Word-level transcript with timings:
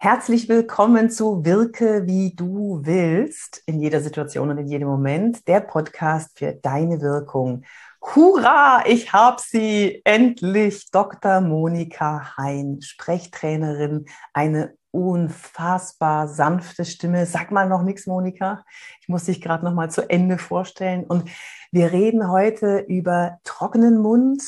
Herzlich 0.00 0.48
willkommen 0.48 1.10
zu 1.10 1.44
Wirke, 1.44 2.06
wie 2.06 2.32
du 2.32 2.82
willst, 2.84 3.64
in 3.66 3.80
jeder 3.80 4.00
Situation 4.00 4.48
und 4.48 4.58
in 4.58 4.68
jedem 4.68 4.86
Moment, 4.86 5.48
der 5.48 5.58
Podcast 5.58 6.38
für 6.38 6.52
deine 6.52 7.00
Wirkung. 7.00 7.64
Hurra, 8.00 8.84
ich 8.86 9.12
habe 9.12 9.42
sie 9.44 10.00
endlich, 10.04 10.92
Dr. 10.92 11.40
Monika 11.40 12.36
Hein, 12.36 12.78
Sprechtrainerin, 12.80 14.06
eine 14.32 14.76
unfassbar 14.92 16.28
sanfte 16.28 16.84
Stimme. 16.84 17.26
Sag 17.26 17.50
mal 17.50 17.68
noch 17.68 17.82
nichts, 17.82 18.06
Monika. 18.06 18.64
Ich 19.00 19.08
muss 19.08 19.24
dich 19.24 19.40
gerade 19.40 19.64
noch 19.64 19.74
mal 19.74 19.90
zu 19.90 20.08
Ende 20.08 20.38
vorstellen. 20.38 21.06
Und 21.06 21.28
wir 21.72 21.90
reden 21.90 22.30
heute 22.30 22.78
über 22.86 23.40
trockenen 23.42 23.98
Mund. 23.98 24.44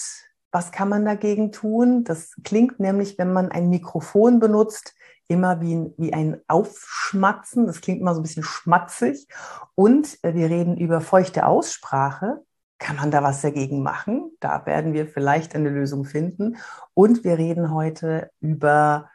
Was 0.52 0.70
kann 0.70 0.88
man 0.88 1.04
dagegen 1.04 1.50
tun? 1.50 2.04
Das 2.04 2.36
klingt 2.44 2.78
nämlich, 2.78 3.18
wenn 3.18 3.32
man 3.32 3.50
ein 3.50 3.68
Mikrofon 3.68 4.38
benutzt, 4.38 4.94
immer 5.30 5.60
wie 5.60 5.76
ein, 5.76 5.94
wie 5.96 6.12
ein 6.12 6.40
Aufschmatzen. 6.48 7.66
Das 7.66 7.80
klingt 7.80 8.00
immer 8.00 8.14
so 8.14 8.20
ein 8.20 8.24
bisschen 8.24 8.42
schmatzig. 8.42 9.28
Und 9.74 10.18
äh, 10.22 10.34
wir 10.34 10.50
reden 10.50 10.76
über 10.76 11.00
feuchte 11.00 11.46
Aussprache. 11.46 12.44
Kann 12.78 12.96
man 12.96 13.10
da 13.10 13.22
was 13.22 13.40
dagegen 13.40 13.82
machen? 13.82 14.32
Da 14.40 14.66
werden 14.66 14.92
wir 14.92 15.06
vielleicht 15.06 15.54
eine 15.54 15.70
Lösung 15.70 16.04
finden. 16.04 16.56
Und 16.94 17.24
wir 17.24 17.38
reden 17.38 17.72
heute 17.72 18.30
über, 18.40 19.08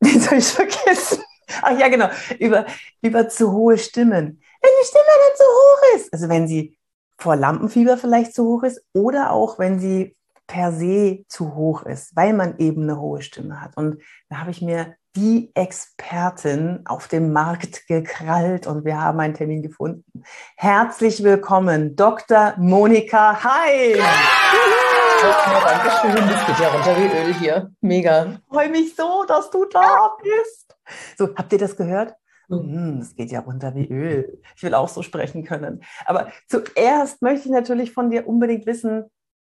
wie 0.00 0.18
soll 0.18 0.38
ich 0.38 0.46
vergessen? 0.48 1.22
Ach 1.62 1.76
ja, 1.76 1.88
genau, 1.88 2.08
über, 2.38 2.66
über 3.02 3.28
zu 3.28 3.50
hohe 3.50 3.78
Stimmen. 3.78 4.40
Wenn 4.62 4.70
die 4.80 4.86
Stimme 4.86 5.04
dann 5.06 5.36
zu 5.36 5.44
hoch 5.44 5.96
ist, 5.96 6.12
also 6.12 6.28
wenn 6.28 6.46
sie 6.46 6.78
vor 7.18 7.34
Lampenfieber 7.34 7.98
vielleicht 7.98 8.34
zu 8.34 8.44
hoch 8.44 8.62
ist 8.62 8.80
oder 8.92 9.32
auch 9.32 9.58
wenn 9.58 9.80
sie 9.80 10.16
per 10.50 10.72
se 10.72 11.24
zu 11.28 11.54
hoch 11.54 11.82
ist, 11.82 12.16
weil 12.16 12.32
man 12.32 12.58
eben 12.58 12.82
eine 12.82 13.00
hohe 13.00 13.22
Stimme 13.22 13.60
hat. 13.60 13.76
Und 13.76 14.02
da 14.28 14.38
habe 14.38 14.50
ich 14.50 14.60
mir 14.60 14.96
die 15.14 15.52
Expertin 15.54 16.80
auf 16.86 17.06
dem 17.06 17.32
Markt 17.32 17.86
gekrallt 17.86 18.66
und 18.66 18.84
wir 18.84 19.00
haben 19.00 19.20
einen 19.20 19.34
Termin 19.34 19.62
gefunden. 19.62 20.24
Herzlich 20.56 21.22
willkommen, 21.22 21.94
Dr. 21.94 22.54
Monika 22.58 23.44
Heim. 23.44 23.98
Ja, 23.98 25.60
danke 25.64 25.90
schön, 26.00 26.28
das 26.28 26.46
geht 26.46 26.58
ja 26.58 26.68
runter 26.68 26.96
wie 26.96 27.16
Öl 27.16 27.34
hier. 27.34 27.70
Mega. 27.80 28.26
Ich 28.32 28.40
freue 28.48 28.70
mich 28.70 28.96
so, 28.96 29.24
dass 29.28 29.50
du 29.50 29.66
da 29.66 30.16
bist. 30.20 30.76
So, 31.16 31.28
habt 31.36 31.52
ihr 31.52 31.58
das 31.58 31.76
gehört? 31.76 32.14
Hm, 32.48 32.98
es 33.00 33.14
geht 33.14 33.30
ja 33.30 33.40
runter 33.40 33.76
wie 33.76 33.86
Öl. 33.86 34.40
Ich 34.56 34.64
will 34.64 34.74
auch 34.74 34.88
so 34.88 35.02
sprechen 35.02 35.44
können. 35.44 35.84
Aber 36.06 36.32
zuerst 36.48 37.22
möchte 37.22 37.46
ich 37.46 37.52
natürlich 37.52 37.92
von 37.92 38.10
dir 38.10 38.26
unbedingt 38.26 38.66
wissen, 38.66 39.04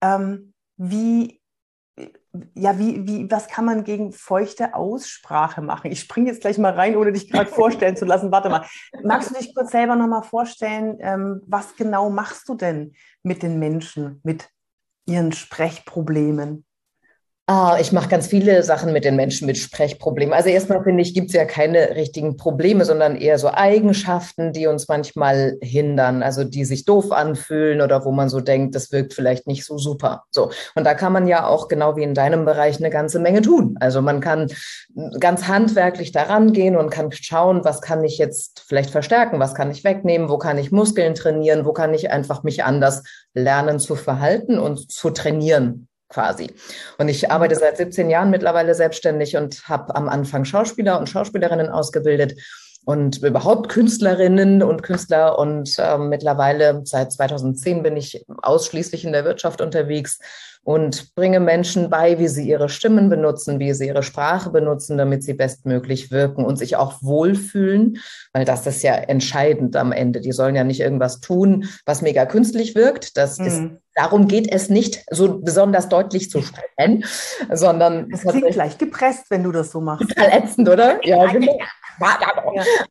ähm, 0.01 0.53
wie, 0.77 1.41
ja, 2.53 2.77
wie, 2.77 3.07
wie, 3.07 3.31
was 3.31 3.47
kann 3.47 3.65
man 3.65 3.83
gegen 3.83 4.11
feuchte 4.11 4.75
Aussprache 4.75 5.61
machen? 5.61 5.91
Ich 5.91 6.01
springe 6.01 6.27
jetzt 6.27 6.41
gleich 6.41 6.57
mal 6.57 6.73
rein, 6.73 6.95
ohne 6.95 7.11
dich 7.11 7.29
gerade 7.29 7.49
vorstellen 7.51 7.97
zu 7.97 8.05
lassen. 8.05 8.31
Warte 8.31 8.49
mal. 8.49 8.65
Magst 9.03 9.31
du 9.31 9.35
dich 9.35 9.55
kurz 9.55 9.71
selber 9.71 9.95
nochmal 9.95 10.23
vorstellen, 10.23 10.97
ähm, 10.99 11.41
was 11.47 11.75
genau 11.75 12.09
machst 12.09 12.47
du 12.47 12.55
denn 12.55 12.93
mit 13.23 13.41
den 13.41 13.57
Menschen, 13.59 14.21
mit 14.23 14.49
ihren 15.07 15.31
Sprechproblemen? 15.31 16.66
Ah, 17.49 17.77
ich 17.79 17.93
mache 17.93 18.09
ganz 18.09 18.27
viele 18.27 18.61
Sachen 18.61 18.91
mit 18.91 19.05
den 19.05 19.15
Menschen 19.15 19.45
mit 19.45 19.57
Sprechproblemen. 19.57 20.33
Also 20.33 20.49
erstmal 20.49 20.83
finde 20.83 21.01
ich, 21.01 21.13
gibt 21.13 21.27
es 21.27 21.33
ja 21.33 21.45
keine 21.45 21.95
richtigen 21.95 22.35
Probleme, 22.35 22.83
sondern 22.83 23.15
eher 23.15 23.39
so 23.39 23.49
Eigenschaften, 23.49 24.51
die 24.51 24.67
uns 24.67 24.89
manchmal 24.89 25.57
hindern, 25.61 26.23
also 26.23 26.43
die 26.43 26.65
sich 26.65 26.83
doof 26.83 27.13
anfühlen 27.13 27.79
oder 27.79 28.03
wo 28.03 28.11
man 28.11 28.27
so 28.27 28.41
denkt, 28.41 28.75
das 28.75 28.91
wirkt 28.91 29.13
vielleicht 29.13 29.47
nicht 29.47 29.63
so 29.63 29.77
super. 29.77 30.25
So. 30.29 30.51
Und 30.75 30.83
da 30.83 30.93
kann 30.93 31.13
man 31.13 31.25
ja 31.25 31.47
auch 31.47 31.69
genau 31.69 31.95
wie 31.95 32.03
in 32.03 32.13
deinem 32.13 32.43
Bereich 32.43 32.79
eine 32.79 32.89
ganze 32.89 33.17
Menge 33.17 33.41
tun. 33.41 33.77
Also 33.79 34.01
man 34.01 34.19
kann 34.19 34.47
ganz 35.17 35.47
handwerklich 35.47 36.11
daran 36.11 36.51
gehen 36.51 36.75
und 36.75 36.89
kann 36.89 37.13
schauen, 37.13 37.63
was 37.63 37.81
kann 37.81 38.03
ich 38.03 38.17
jetzt 38.17 38.65
vielleicht 38.67 38.89
verstärken, 38.89 39.39
was 39.39 39.55
kann 39.55 39.71
ich 39.71 39.85
wegnehmen, 39.85 40.27
wo 40.27 40.37
kann 40.37 40.57
ich 40.57 40.73
Muskeln 40.73 41.15
trainieren, 41.15 41.63
wo 41.63 41.71
kann 41.71 41.93
ich 41.93 42.11
einfach 42.11 42.43
mich 42.43 42.65
anders 42.65 43.03
lernen 43.33 43.79
zu 43.79 43.95
verhalten 43.95 44.59
und 44.59 44.91
zu 44.91 45.11
trainieren 45.11 45.86
quasi. 46.09 46.53
Und 46.97 47.09
ich 47.09 47.31
arbeite 47.31 47.55
seit 47.55 47.77
17 47.77 48.09
Jahren 48.09 48.29
mittlerweile 48.29 48.73
selbstständig 48.73 49.35
und 49.35 49.67
habe 49.67 49.95
am 49.95 50.07
Anfang 50.07 50.45
Schauspieler 50.45 50.99
und 50.99 51.09
Schauspielerinnen 51.09 51.69
ausgebildet 51.69 52.39
und 52.87 53.21
überhaupt 53.21 53.67
Künstlerinnen 53.67 54.63
und 54.63 54.81
Künstler. 54.81 55.37
Und 55.37 55.75
äh, 55.77 55.97
mittlerweile 55.97 56.83
seit 56.85 57.11
2010 57.11 57.83
bin 57.83 57.97
ich 57.97 58.25
ausschließlich 58.41 59.03
in 59.03 59.11
der 59.11 59.25
Wirtschaft 59.25 59.59
unterwegs 59.59 60.19
und 60.63 61.13
bringe 61.13 61.41
Menschen 61.41 61.89
bei, 61.89 62.17
wie 62.17 62.29
sie 62.29 62.47
ihre 62.47 62.69
Stimmen 62.69 63.09
benutzen, 63.09 63.59
wie 63.59 63.73
sie 63.73 63.87
ihre 63.87 64.03
Sprache 64.03 64.51
benutzen, 64.51 64.97
damit 64.97 65.21
sie 65.21 65.33
bestmöglich 65.33 66.11
wirken 66.11 66.45
und 66.45 66.55
sich 66.55 66.77
auch 66.77 66.93
wohlfühlen, 67.01 67.97
weil 68.31 68.45
das 68.45 68.65
ist 68.65 68.83
ja 68.83 68.93
entscheidend 68.93 69.75
am 69.75 69.91
Ende. 69.91 70.21
Die 70.21 70.31
sollen 70.31 70.55
ja 70.55 70.63
nicht 70.63 70.79
irgendwas 70.79 71.19
tun, 71.19 71.65
was 71.85 72.01
mega 72.01 72.25
künstlich 72.25 72.73
wirkt. 72.73 73.17
Das 73.17 73.37
mhm. 73.37 73.45
ist 73.47 73.61
Darum 73.97 74.27
geht 74.27 74.53
es 74.53 74.69
nicht 74.69 75.03
so 75.09 75.39
besonders 75.39 75.89
deutlich 75.89 76.29
zu 76.29 76.43
sprechen, 76.43 77.03
sondern 77.51 78.11
es 78.13 78.21
klingt 78.21 78.51
gleich 78.51 78.77
gepresst, 78.77 79.25
wenn 79.31 79.41
du 79.41 79.51
das 79.51 79.71
so 79.71 79.81
machst. 79.81 80.09
Total 80.09 80.29
ätzend, 80.33 80.69
oder? 80.69 81.03
Ja, 81.03 81.25
genau. 81.25 81.57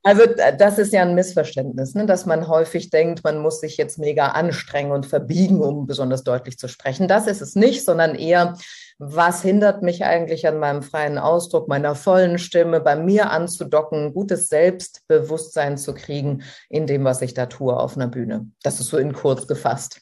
Also 0.03 0.22
das 0.59 0.78
ist 0.78 0.93
ja 0.93 1.03
ein 1.03 1.15
Missverständnis, 1.15 1.94
ne? 1.94 2.06
dass 2.06 2.27
man 2.27 2.49
häufig 2.49 2.91
denkt, 2.91 3.25
man 3.25 3.39
muss 3.39 3.61
sich 3.61 3.77
jetzt 3.77 3.99
mega 3.99 4.28
anstrengen 4.28 4.93
und 4.93 5.06
verbiegen, 5.06 5.61
um 5.61 5.87
besonders 5.87 6.25
deutlich 6.25 6.59
zu 6.59 6.69
sprechen. 6.69 7.09
Das 7.09 7.27
ist 7.27 7.41
es 7.41 7.55
nicht, 7.55 7.84
sondern 7.84 8.15
eher, 8.15 8.56
was 8.99 9.43
hindert 9.43 9.83
mich 9.83 10.05
eigentlich 10.05 10.47
an 10.47 10.59
meinem 10.59 10.83
freien 10.83 11.19
Ausdruck, 11.19 11.69
meiner 11.69 11.94
vollen 11.94 12.39
Stimme, 12.39 12.81
bei 12.81 12.97
mir 12.97 13.31
anzudocken, 13.31 14.15
gutes 14.15 14.49
Selbstbewusstsein 14.49 15.77
zu 15.77 15.94
kriegen 15.94 16.43
in 16.69 16.87
dem, 16.87 17.05
was 17.05 17.23
ich 17.23 17.34
da 17.34 17.47
tue 17.47 17.77
auf 17.77 17.97
einer 17.97 18.09
Bühne. 18.09 18.50
Das 18.62 18.81
ist 18.81 18.88
so 18.88 18.97
in 18.97 19.12
kurz 19.12 19.47
gefasst. 19.47 20.00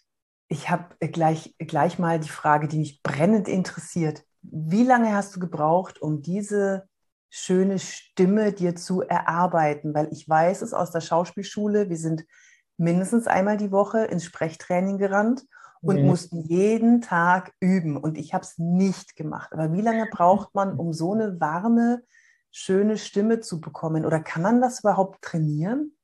Ich 0.49 0.71
habe 0.71 0.95
gleich, 1.01 1.55
gleich 1.59 1.99
mal 1.99 2.21
die 2.21 2.29
Frage, 2.29 2.69
die 2.69 2.79
mich 2.79 3.03
brennend 3.03 3.49
interessiert. 3.49 4.23
Wie 4.43 4.85
lange 4.85 5.15
hast 5.15 5.35
du 5.35 5.41
gebraucht, 5.41 6.01
um 6.01 6.23
diese 6.23 6.87
schöne 7.37 7.81
Stimme 7.81 8.53
dir 8.53 8.77
zu 8.77 9.03
erarbeiten? 9.03 9.93
Weil 9.93 10.09
ich 10.13 10.29
weiß 10.29 10.63
es 10.63 10.73
aus 10.73 10.93
der 10.93 11.01
Schauspielschule, 11.01 11.91
wir 11.91 11.97
sind 11.97 12.25
mindestens 12.77 13.27
einmal 13.27 13.57
die 13.57 13.73
Woche 13.73 14.05
ins 14.05 14.25
Sprechtraining 14.25 14.99
gerannt 14.99 15.43
und 15.83 16.01
mhm. 16.01 16.07
mussten 16.07 16.43
jeden 16.43 17.01
Tag 17.01 17.53
üben. 17.59 17.97
Und 17.97 18.19
ich 18.19 18.35
habe 18.35 18.45
es 18.45 18.57
nicht 18.59 19.17
gemacht. 19.17 19.53
Aber 19.53 19.73
wie 19.73 19.81
lange 19.81 20.07
braucht 20.11 20.55
man, 20.55 20.79
um 20.79 20.93
so 20.93 21.13
eine 21.13 21.41
warme, 21.41 22.03
schöne 22.53 22.99
Stimme 22.99 23.41
zu 23.41 23.61
bekommen? 23.61 24.07
Oder 24.07 24.21
kann 24.21 24.43
man 24.43 24.61
das 24.61 24.81
überhaupt 24.81 25.23
trainieren? 25.23 25.97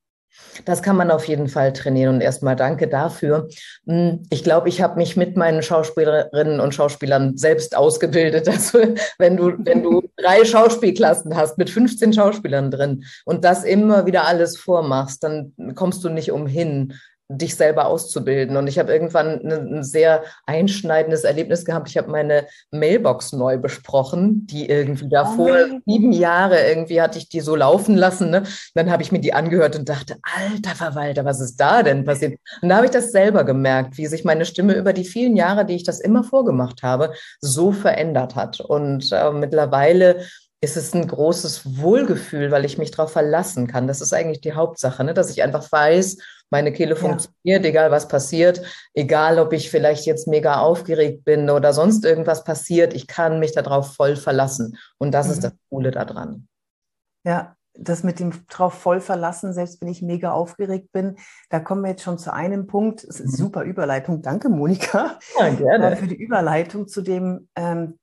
Das 0.65 0.83
kann 0.83 0.97
man 0.97 1.11
auf 1.11 1.27
jeden 1.27 1.49
Fall 1.49 1.73
trainieren 1.73 2.15
und 2.15 2.21
erstmal 2.21 2.55
danke 2.57 2.89
dafür. 2.89 3.49
Hm, 3.87 4.23
ich 4.31 4.45
glaube, 4.45 4.69
ich 4.69 4.81
habe 4.81 4.97
mich 4.97 5.17
mit 5.17 5.37
meinen 5.37 5.63
Schauspielerinnen 5.63 6.61
und 6.61 6.75
Schauspielern 6.75 7.37
selbst 7.37 7.77
ausgebildet. 7.77 8.49
Also 8.61 8.79
wenn 9.19 9.37
du, 9.37 9.55
wenn 9.59 9.83
du 9.83 10.10
drei 10.21 10.45
Schauspielklassen 10.45 11.37
hast 11.37 11.59
mit 11.59 11.71
15 11.71 12.13
Schauspielern 12.13 12.71
drin 12.71 13.05
und 13.25 13.45
das 13.45 13.65
immer 13.65 14.07
wieder 14.07 14.27
alles 14.27 14.59
vormachst, 14.59 15.23
dann 15.23 15.53
kommst 15.75 16.05
du 16.05 16.09
nicht 16.09 16.33
umhin, 16.33 16.95
dich 17.31 17.55
selber 17.55 17.87
auszubilden. 17.87 18.57
Und 18.57 18.67
ich 18.67 18.79
habe 18.79 18.93
irgendwann 18.93 19.41
ein 19.45 19.85
sehr 19.85 20.25
einschneidendes 20.47 21.23
Erlebnis 21.23 21.65
gehabt. 21.65 21.89
Ich 21.89 21.97
habe 21.97 22.11
meine 22.11 22.47
Mailbox 22.73 23.33
neu 23.33 23.57
besprochen, 23.57 24.47
die 24.47 24.69
irgendwie 24.69 25.09
davor 25.09 25.57
oh 25.73 25.79
sieben 25.87 26.13
Jahre 26.13 26.61
irgendwie 26.67 27.01
hatte 27.01 27.19
ich 27.19 27.29
die 27.29 27.41
so 27.41 27.55
laufen 27.55 27.97
lassen. 27.97 28.31
Ne? 28.31 28.43
Dann 28.75 28.91
habe 28.91 29.03
ich 29.03 29.13
mir 29.13 29.21
die 29.21 29.33
angehört 29.33 29.77
und 29.77 29.89
dachte, 29.89 30.17
alter 30.23 30.75
Verwalter, 30.75 31.25
was 31.25 31.41
ist 31.41 31.57
da 31.57 31.85
denn 31.85 32.05
passiert? 32.05 32.39
Und 32.63 32.69
da 32.69 32.77
habe 32.77 32.87
ich 32.87 32.93
das 32.93 33.13
selber 33.13 33.45
gemerkt, 33.45 33.97
wie 33.97 34.07
sich 34.07 34.25
meine 34.25 34.45
Stimme 34.45 34.75
über 34.75 34.93
die 34.93 35.05
vielen 35.05 35.37
Jahre, 35.37 35.65
die 35.65 35.77
ich 35.77 35.85
das 35.85 36.01
immer 36.01 36.25
vorgemacht 36.25 36.83
habe, 36.83 37.13
so 37.41 37.71
verändert 37.71 38.35
hat. 38.35 38.61
Und 38.61 39.11
äh, 39.13 39.31
mittlerweile 39.31 40.25
ist 40.63 40.77
es 40.77 40.95
ein 40.95 41.07
großes 41.07 41.79
Wohlgefühl, 41.79 42.51
weil 42.51 42.65
ich 42.65 42.77
mich 42.77 42.91
darauf 42.91 43.13
verlassen 43.13 43.67
kann. 43.67 43.87
Das 43.87 44.01
ist 44.01 44.13
eigentlich 44.13 44.43
die 44.43 44.53
Hauptsache, 44.53 45.03
ne? 45.05 45.15
dass 45.15 45.31
ich 45.31 45.43
einfach 45.43 45.71
weiß, 45.73 46.19
meine 46.51 46.73
Kehle 46.73 46.97
funktioniert, 46.97 47.65
ja. 47.65 47.71
egal 47.71 47.91
was 47.91 48.09
passiert, 48.09 48.61
egal 48.93 49.39
ob 49.39 49.53
ich 49.53 49.71
vielleicht 49.71 50.05
jetzt 50.05 50.27
mega 50.27 50.61
aufgeregt 50.61 51.25
bin 51.25 51.49
oder 51.49 51.73
sonst 51.73 52.05
irgendwas 52.05 52.45
passiert, 52.45 52.93
ich 52.93 53.07
kann 53.07 53.39
mich 53.39 53.53
darauf 53.53 53.95
voll 53.95 54.17
verlassen. 54.17 54.77
Und 54.99 55.13
das 55.13 55.27
mhm. 55.27 55.33
ist 55.33 55.45
das 55.45 55.53
Coole 55.71 55.93
daran. 55.93 56.49
Ja, 57.25 57.55
das 57.75 58.03
mit 58.03 58.19
dem 58.19 58.33
drauf 58.49 58.75
voll 58.75 59.01
verlassen, 59.01 59.53
selbst 59.55 59.81
wenn 59.81 59.89
ich 59.89 60.03
mega 60.03 60.33
aufgeregt 60.33 60.93
bin, 60.93 61.17
da 61.49 61.61
kommen 61.61 61.83
wir 61.83 61.91
jetzt 61.91 62.03
schon 62.03 62.19
zu 62.19 62.33
einem 62.33 62.67
Punkt. 62.67 63.05
Es 63.05 63.21
ist 63.21 63.33
mhm. 63.33 63.45
super 63.45 63.63
Überleitung. 63.63 64.21
Danke, 64.21 64.49
Monika. 64.49 65.19
Ja, 65.39 65.49
gerne. 65.51 65.97
Für 65.97 66.09
die 66.09 66.21
Überleitung 66.21 66.89
zu 66.89 67.01
dem, 67.01 67.49
ähm, 67.55 68.00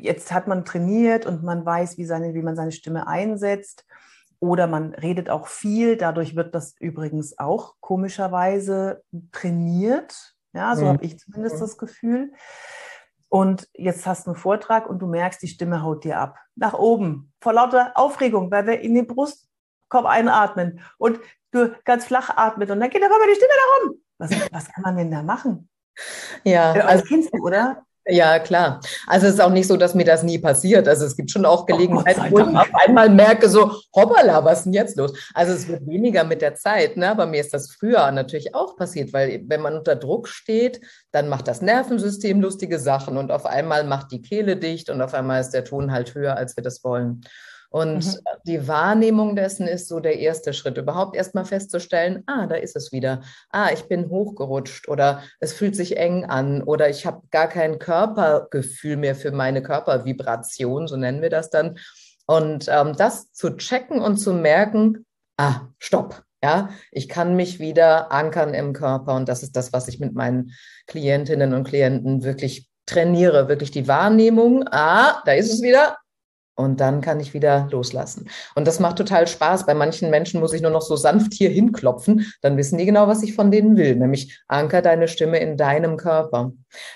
jetzt 0.00 0.32
hat 0.32 0.48
man 0.48 0.64
trainiert 0.64 1.26
und 1.26 1.42
man 1.42 1.64
weiß, 1.64 1.98
wie, 1.98 2.04
seine, 2.04 2.34
wie 2.34 2.42
man 2.42 2.56
seine 2.56 2.72
Stimme 2.72 3.06
einsetzt. 3.06 3.84
Oder 4.40 4.68
man 4.68 4.94
redet 4.94 5.30
auch 5.30 5.48
viel, 5.48 5.96
dadurch 5.96 6.36
wird 6.36 6.54
das 6.54 6.74
übrigens 6.78 7.38
auch 7.38 7.74
komischerweise 7.80 9.02
trainiert. 9.32 10.36
Ja, 10.52 10.76
so 10.76 10.84
mhm. 10.84 10.88
habe 10.88 11.04
ich 11.04 11.18
zumindest 11.18 11.60
das 11.60 11.76
Gefühl. 11.76 12.32
Und 13.28 13.68
jetzt 13.74 14.06
hast 14.06 14.26
du 14.26 14.30
einen 14.30 14.40
Vortrag 14.40 14.88
und 14.88 15.00
du 15.00 15.06
merkst, 15.06 15.42
die 15.42 15.48
Stimme 15.48 15.82
haut 15.82 16.04
dir 16.04 16.18
ab. 16.18 16.38
Nach 16.54 16.74
oben, 16.74 17.32
vor 17.40 17.52
lauter 17.52 17.92
Aufregung, 17.94 18.50
weil 18.50 18.66
wir 18.66 18.80
in 18.80 18.94
den 18.94 19.06
Brustkorb 19.06 20.06
einatmen 20.06 20.80
und 20.98 21.20
du 21.50 21.74
ganz 21.84 22.04
flach 22.04 22.30
atmet 22.36 22.70
und 22.70 22.80
dann 22.80 22.90
geht 22.90 23.02
aber 23.02 23.14
die 23.28 23.34
Stimme 23.34 23.52
da 23.54 23.86
rum. 23.86 24.00
Was, 24.18 24.52
was 24.52 24.72
kann 24.72 24.82
man 24.82 24.96
denn 24.96 25.10
da 25.10 25.22
machen? 25.22 25.68
Ja, 26.44 26.74
äh, 26.74 26.80
also 26.80 27.04
kennst 27.04 27.34
du, 27.34 27.42
oder? 27.42 27.84
Ja, 28.10 28.38
klar. 28.38 28.80
Also 29.06 29.26
es 29.26 29.34
ist 29.34 29.40
auch 29.40 29.50
nicht 29.50 29.66
so, 29.66 29.76
dass 29.76 29.94
mir 29.94 30.04
das 30.04 30.22
nie 30.22 30.38
passiert. 30.38 30.88
Also 30.88 31.04
es 31.04 31.14
gibt 31.14 31.30
schon 31.30 31.44
auch 31.44 31.66
Gelegenheiten, 31.66 32.22
oh, 32.28 32.30
wo 32.30 32.38
ich 32.38 32.56
auf 32.56 32.74
einmal 32.86 33.10
merke, 33.10 33.50
so, 33.50 33.70
hoppala, 33.94 34.42
was 34.46 34.58
ist 34.58 34.64
denn 34.64 34.72
jetzt 34.72 34.96
los? 34.96 35.12
Also 35.34 35.52
es 35.52 35.68
wird 35.68 35.86
weniger 35.86 36.24
mit 36.24 36.40
der 36.40 36.54
Zeit. 36.54 36.96
Ne? 36.96 37.10
Aber 37.10 37.26
mir 37.26 37.42
ist 37.42 37.52
das 37.52 37.70
früher 37.70 38.10
natürlich 38.10 38.54
auch 38.54 38.76
passiert, 38.76 39.12
weil 39.12 39.42
wenn 39.46 39.60
man 39.60 39.76
unter 39.76 39.94
Druck 39.94 40.26
steht, 40.28 40.80
dann 41.12 41.28
macht 41.28 41.48
das 41.48 41.60
Nervensystem 41.60 42.40
lustige 42.40 42.78
Sachen 42.78 43.18
und 43.18 43.30
auf 43.30 43.44
einmal 43.44 43.84
macht 43.84 44.10
die 44.10 44.22
Kehle 44.22 44.56
dicht 44.56 44.88
und 44.88 45.02
auf 45.02 45.12
einmal 45.12 45.42
ist 45.42 45.50
der 45.50 45.64
Ton 45.64 45.92
halt 45.92 46.14
höher, 46.14 46.34
als 46.36 46.56
wir 46.56 46.62
das 46.62 46.82
wollen. 46.84 47.20
Und 47.70 48.06
mhm. 48.06 48.18
die 48.46 48.66
Wahrnehmung 48.66 49.36
dessen 49.36 49.66
ist 49.66 49.88
so 49.88 50.00
der 50.00 50.18
erste 50.18 50.52
Schritt, 50.54 50.78
überhaupt 50.78 51.14
erstmal 51.14 51.44
festzustellen, 51.44 52.22
ah, 52.26 52.46
da 52.46 52.54
ist 52.54 52.76
es 52.76 52.92
wieder. 52.92 53.20
Ah, 53.50 53.70
ich 53.72 53.84
bin 53.84 54.08
hochgerutscht 54.08 54.88
oder 54.88 55.22
es 55.40 55.52
fühlt 55.52 55.76
sich 55.76 55.98
eng 55.98 56.24
an 56.24 56.62
oder 56.62 56.88
ich 56.88 57.04
habe 57.04 57.22
gar 57.30 57.48
kein 57.48 57.78
Körpergefühl 57.78 58.96
mehr 58.96 59.14
für 59.14 59.32
meine 59.32 59.62
Körpervibration, 59.62 60.88
so 60.88 60.96
nennen 60.96 61.20
wir 61.20 61.30
das 61.30 61.50
dann. 61.50 61.78
Und 62.26 62.68
ähm, 62.68 62.94
das 62.96 63.32
zu 63.32 63.56
checken 63.56 64.00
und 64.00 64.16
zu 64.16 64.32
merken, 64.32 65.04
ah, 65.36 65.68
stopp. 65.78 66.22
Ja, 66.40 66.70
ich 66.92 67.08
kann 67.08 67.34
mich 67.34 67.58
wieder 67.58 68.12
ankern 68.12 68.54
im 68.54 68.72
Körper 68.72 69.16
und 69.16 69.28
das 69.28 69.42
ist 69.42 69.56
das, 69.56 69.72
was 69.72 69.88
ich 69.88 69.98
mit 69.98 70.14
meinen 70.14 70.52
Klientinnen 70.86 71.52
und 71.52 71.64
Klienten 71.64 72.22
wirklich 72.22 72.68
trainiere, 72.86 73.48
wirklich 73.48 73.72
die 73.72 73.88
Wahrnehmung. 73.88 74.64
Ah, 74.70 75.20
da 75.24 75.32
ist 75.32 75.52
es 75.52 75.62
wieder. 75.62 75.96
Und 76.58 76.80
dann 76.80 77.02
kann 77.02 77.20
ich 77.20 77.34
wieder 77.34 77.68
loslassen. 77.70 78.28
Und 78.56 78.66
das 78.66 78.80
macht 78.80 78.96
total 78.96 79.28
Spaß. 79.28 79.64
Bei 79.64 79.74
manchen 79.74 80.10
Menschen 80.10 80.40
muss 80.40 80.52
ich 80.52 80.60
nur 80.60 80.72
noch 80.72 80.82
so 80.82 80.96
sanft 80.96 81.32
hier 81.32 81.50
hinklopfen. 81.50 82.32
Dann 82.42 82.56
wissen 82.56 82.78
die 82.78 82.84
genau, 82.84 83.06
was 83.06 83.22
ich 83.22 83.36
von 83.36 83.52
denen 83.52 83.76
will. 83.76 83.94
Nämlich 83.94 84.42
anker 84.48 84.82
deine 84.82 85.06
Stimme 85.06 85.38
in 85.38 85.56
deinem 85.56 85.96
Körper. 85.96 86.50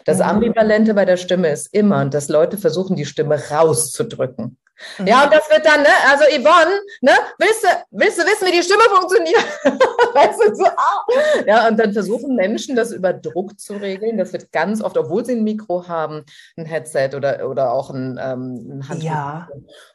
Das 0.05 0.19
mhm. 0.19 0.25
Ambivalente 0.25 0.94
bei 0.94 1.05
der 1.05 1.17
Stimme 1.17 1.49
ist 1.50 1.73
immer, 1.73 2.05
dass 2.06 2.29
Leute 2.29 2.59
versuchen, 2.59 2.97
die 2.97 3.06
Stimme 3.06 3.41
rauszudrücken. 3.53 4.59
Mhm. 4.99 5.06
Ja, 5.06 5.25
und 5.25 5.32
das 5.32 5.49
wird 5.50 5.64
dann, 5.64 5.82
ne, 5.82 5.88
also 6.11 6.25
Yvonne, 6.25 6.81
ne, 7.00 7.12
willst 7.38 7.64
du, 7.64 7.69
willst 7.90 8.19
du 8.19 8.23
wissen, 8.23 8.46
wie 8.46 8.52
die 8.52 8.62
Stimme 8.62 8.82
funktioniert? 8.90 9.44
weißt 10.14 10.40
du, 10.40 10.55
so, 10.55 10.67
ah. 10.67 11.05
Ja, 11.46 11.69
und 11.69 11.79
dann 11.79 11.93
versuchen 11.93 12.37
Menschen, 12.37 12.76
das 12.76 12.93
über 12.93 13.12
Druck 13.12 13.58
zu 13.58 13.75
regeln. 13.75 14.19
Das 14.19 14.32
wird 14.32 14.52
ganz 14.52 14.82
oft, 14.82 14.96
obwohl 14.96 15.25
sie 15.25 15.32
ein 15.32 15.44
Mikro 15.44 15.88
haben, 15.88 16.25
ein 16.56 16.67
Headset 16.67 17.11
oder, 17.17 17.49
oder 17.49 17.73
auch 17.73 17.90
ein, 17.90 18.19
ähm, 18.23 18.79
ein 18.79 18.88
Handtuch. 18.88 19.06
Ja. 19.06 19.49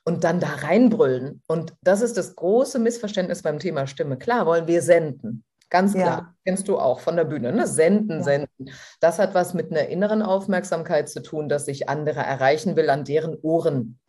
Und 0.04 0.24
dann 0.24 0.40
da 0.40 0.48
reinbrüllen. 0.48 1.42
Und 1.48 1.74
das 1.82 2.02
ist 2.02 2.18
das 2.18 2.36
große 2.36 2.80
Missverständnis 2.80 3.42
beim 3.42 3.60
Thema 3.60 3.88
Stimme. 3.88 4.18
Klar 4.18 4.46
wollen 4.46 4.68
wir 4.68 4.82
senden. 4.82 5.44
Ganz 5.70 5.94
klar, 5.94 6.06
ja. 6.06 6.34
kennst 6.46 6.70
du 6.70 6.80
auch 6.80 7.02
von 7.02 7.18
der 7.18 7.26
Bühne. 7.26 7.52
Ne? 7.52 7.68
Senden, 7.68 8.20
ja. 8.20 8.24
senden. 8.24 8.72
Das 9.02 9.20
hat 9.20 9.34
was 9.34 9.54
mit 9.54 9.72
einer 9.72 9.88
inneren 9.90 10.22
Aufmerksamkeit 10.22 11.10
zu 11.10 11.22
tun, 11.22 11.50
dass 11.50 11.68
ich 11.68 11.90
andere 11.90 12.22
erreichen 12.22 12.76
will, 12.78 12.90
an 12.90 13.04
deren 13.04 13.36
Ohren 13.42 14.00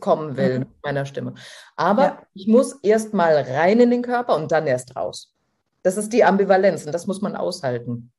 kommen 0.00 0.36
will 0.36 0.54
mhm. 0.54 0.58
mit 0.60 0.68
meiner 0.82 1.06
Stimme. 1.06 1.34
Aber 1.76 2.02
ja. 2.02 2.22
ich 2.34 2.46
muss 2.46 2.78
erst 2.82 3.14
mal 3.14 3.34
rein 3.36 3.80
in 3.80 3.90
den 3.90 4.02
Körper 4.02 4.36
und 4.36 4.52
dann 4.52 4.66
erst 4.66 4.96
raus. 4.96 5.34
Das 5.82 5.96
ist 5.96 6.12
die 6.12 6.24
Ambivalenz 6.24 6.86
und 6.86 6.92
das 6.92 7.06
muss 7.06 7.20
man 7.20 7.36
aushalten. 7.36 8.12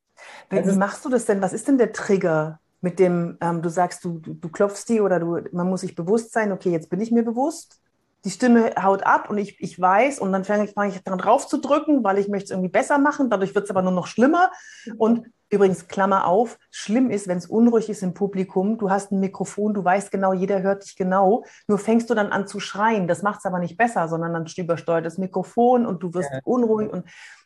Wie 0.49 0.57
also, 0.57 0.77
machst 0.77 1.03
du 1.05 1.09
das 1.09 1.25
denn? 1.25 1.41
Was 1.41 1.53
ist 1.53 1.67
denn 1.67 1.77
der 1.77 1.93
Trigger 1.93 2.59
mit 2.81 2.99
dem, 2.99 3.37
ähm, 3.41 3.61
du 3.61 3.69
sagst, 3.69 4.03
du, 4.03 4.19
du, 4.19 4.33
du 4.33 4.49
klopfst 4.49 4.85
die 4.89 4.99
oder 4.99 5.19
du, 5.19 5.39
man 5.53 5.69
muss 5.69 5.81
sich 5.81 5.95
bewusst 5.95 6.33
sein, 6.33 6.51
okay, 6.51 6.69
jetzt 6.69 6.89
bin 6.89 6.99
ich 6.99 7.11
mir 7.11 7.23
bewusst, 7.23 7.79
die 8.25 8.29
Stimme 8.29 8.73
haut 8.81 9.05
ab 9.05 9.29
und 9.29 9.37
ich, 9.37 9.59
ich 9.59 9.79
weiß 9.79 10.19
und 10.19 10.31
dann 10.31 10.45
fange 10.45 10.65
ich, 10.65 10.71
fang 10.71 10.89
ich 10.89 11.03
daran 11.03 11.19
drauf 11.19 11.47
zu 11.47 11.57
drücken, 11.57 12.03
weil 12.03 12.17
ich 12.17 12.29
möchte 12.29 12.45
es 12.45 12.51
irgendwie 12.51 12.69
besser 12.69 12.97
machen. 12.97 13.29
Dadurch 13.29 13.53
wird 13.53 13.65
es 13.65 13.69
aber 13.69 13.81
nur 13.81 13.91
noch 13.91 14.07
schlimmer. 14.07 14.51
Und 14.97 15.27
übrigens, 15.53 15.87
Klammer 15.87 16.27
auf, 16.27 16.57
schlimm 16.71 17.09
ist, 17.09 17.27
wenn 17.27 17.37
es 17.37 17.45
unruhig 17.45 17.89
ist 17.89 18.03
im 18.03 18.13
Publikum, 18.13 18.77
du 18.77 18.89
hast 18.89 19.11
ein 19.11 19.19
Mikrofon, 19.19 19.73
du 19.73 19.83
weißt 19.83 20.11
genau, 20.11 20.33
jeder 20.33 20.61
hört 20.61 20.83
dich 20.83 20.95
genau, 20.95 21.45
nur 21.67 21.77
fängst 21.77 22.09
du 22.09 22.15
dann 22.15 22.31
an 22.31 22.47
zu 22.47 22.59
schreien. 22.59 23.07
Das 23.07 23.21
macht 23.21 23.39
es 23.39 23.45
aber 23.45 23.59
nicht 23.59 23.77
besser, 23.77 24.07
sondern 24.07 24.33
dann 24.33 24.45
übersteuert 24.57 25.05
das 25.05 25.17
Mikrofon 25.17 25.85
und 25.85 26.01
du 26.03 26.13
wirst 26.13 26.31
ja. 26.31 26.39
unruhig 26.43 26.91
und 26.91 27.05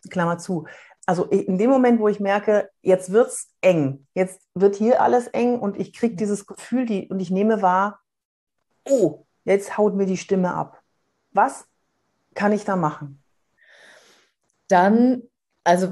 Klammer 0.10 0.38
zu. 0.38 0.66
Also 1.06 1.26
in 1.26 1.58
dem 1.58 1.70
Moment, 1.70 2.00
wo 2.00 2.08
ich 2.10 2.20
merke, 2.20 2.70
jetzt 2.82 3.12
wird 3.12 3.28
es 3.28 3.50
eng, 3.62 4.08
jetzt 4.14 4.42
wird 4.54 4.76
hier 4.76 5.02
alles 5.02 5.28
eng 5.28 5.60
und 5.60 5.80
ich 5.80 5.94
kriege 5.94 6.16
dieses 6.16 6.46
Gefühl 6.46 6.86
die, 6.86 7.08
und 7.08 7.20
ich 7.20 7.32
nehme 7.32 7.62
wahr, 7.62 8.00
oh, 8.84 9.26
jetzt 9.46 9.78
haut 9.78 9.96
mir 9.96 10.06
die 10.06 10.18
Stimme 10.18 10.54
ab. 10.54 10.82
Was 11.32 11.66
kann 12.36 12.52
ich 12.52 12.66
da 12.66 12.76
machen? 12.76 13.24
Dann, 14.68 15.24
also 15.68 15.92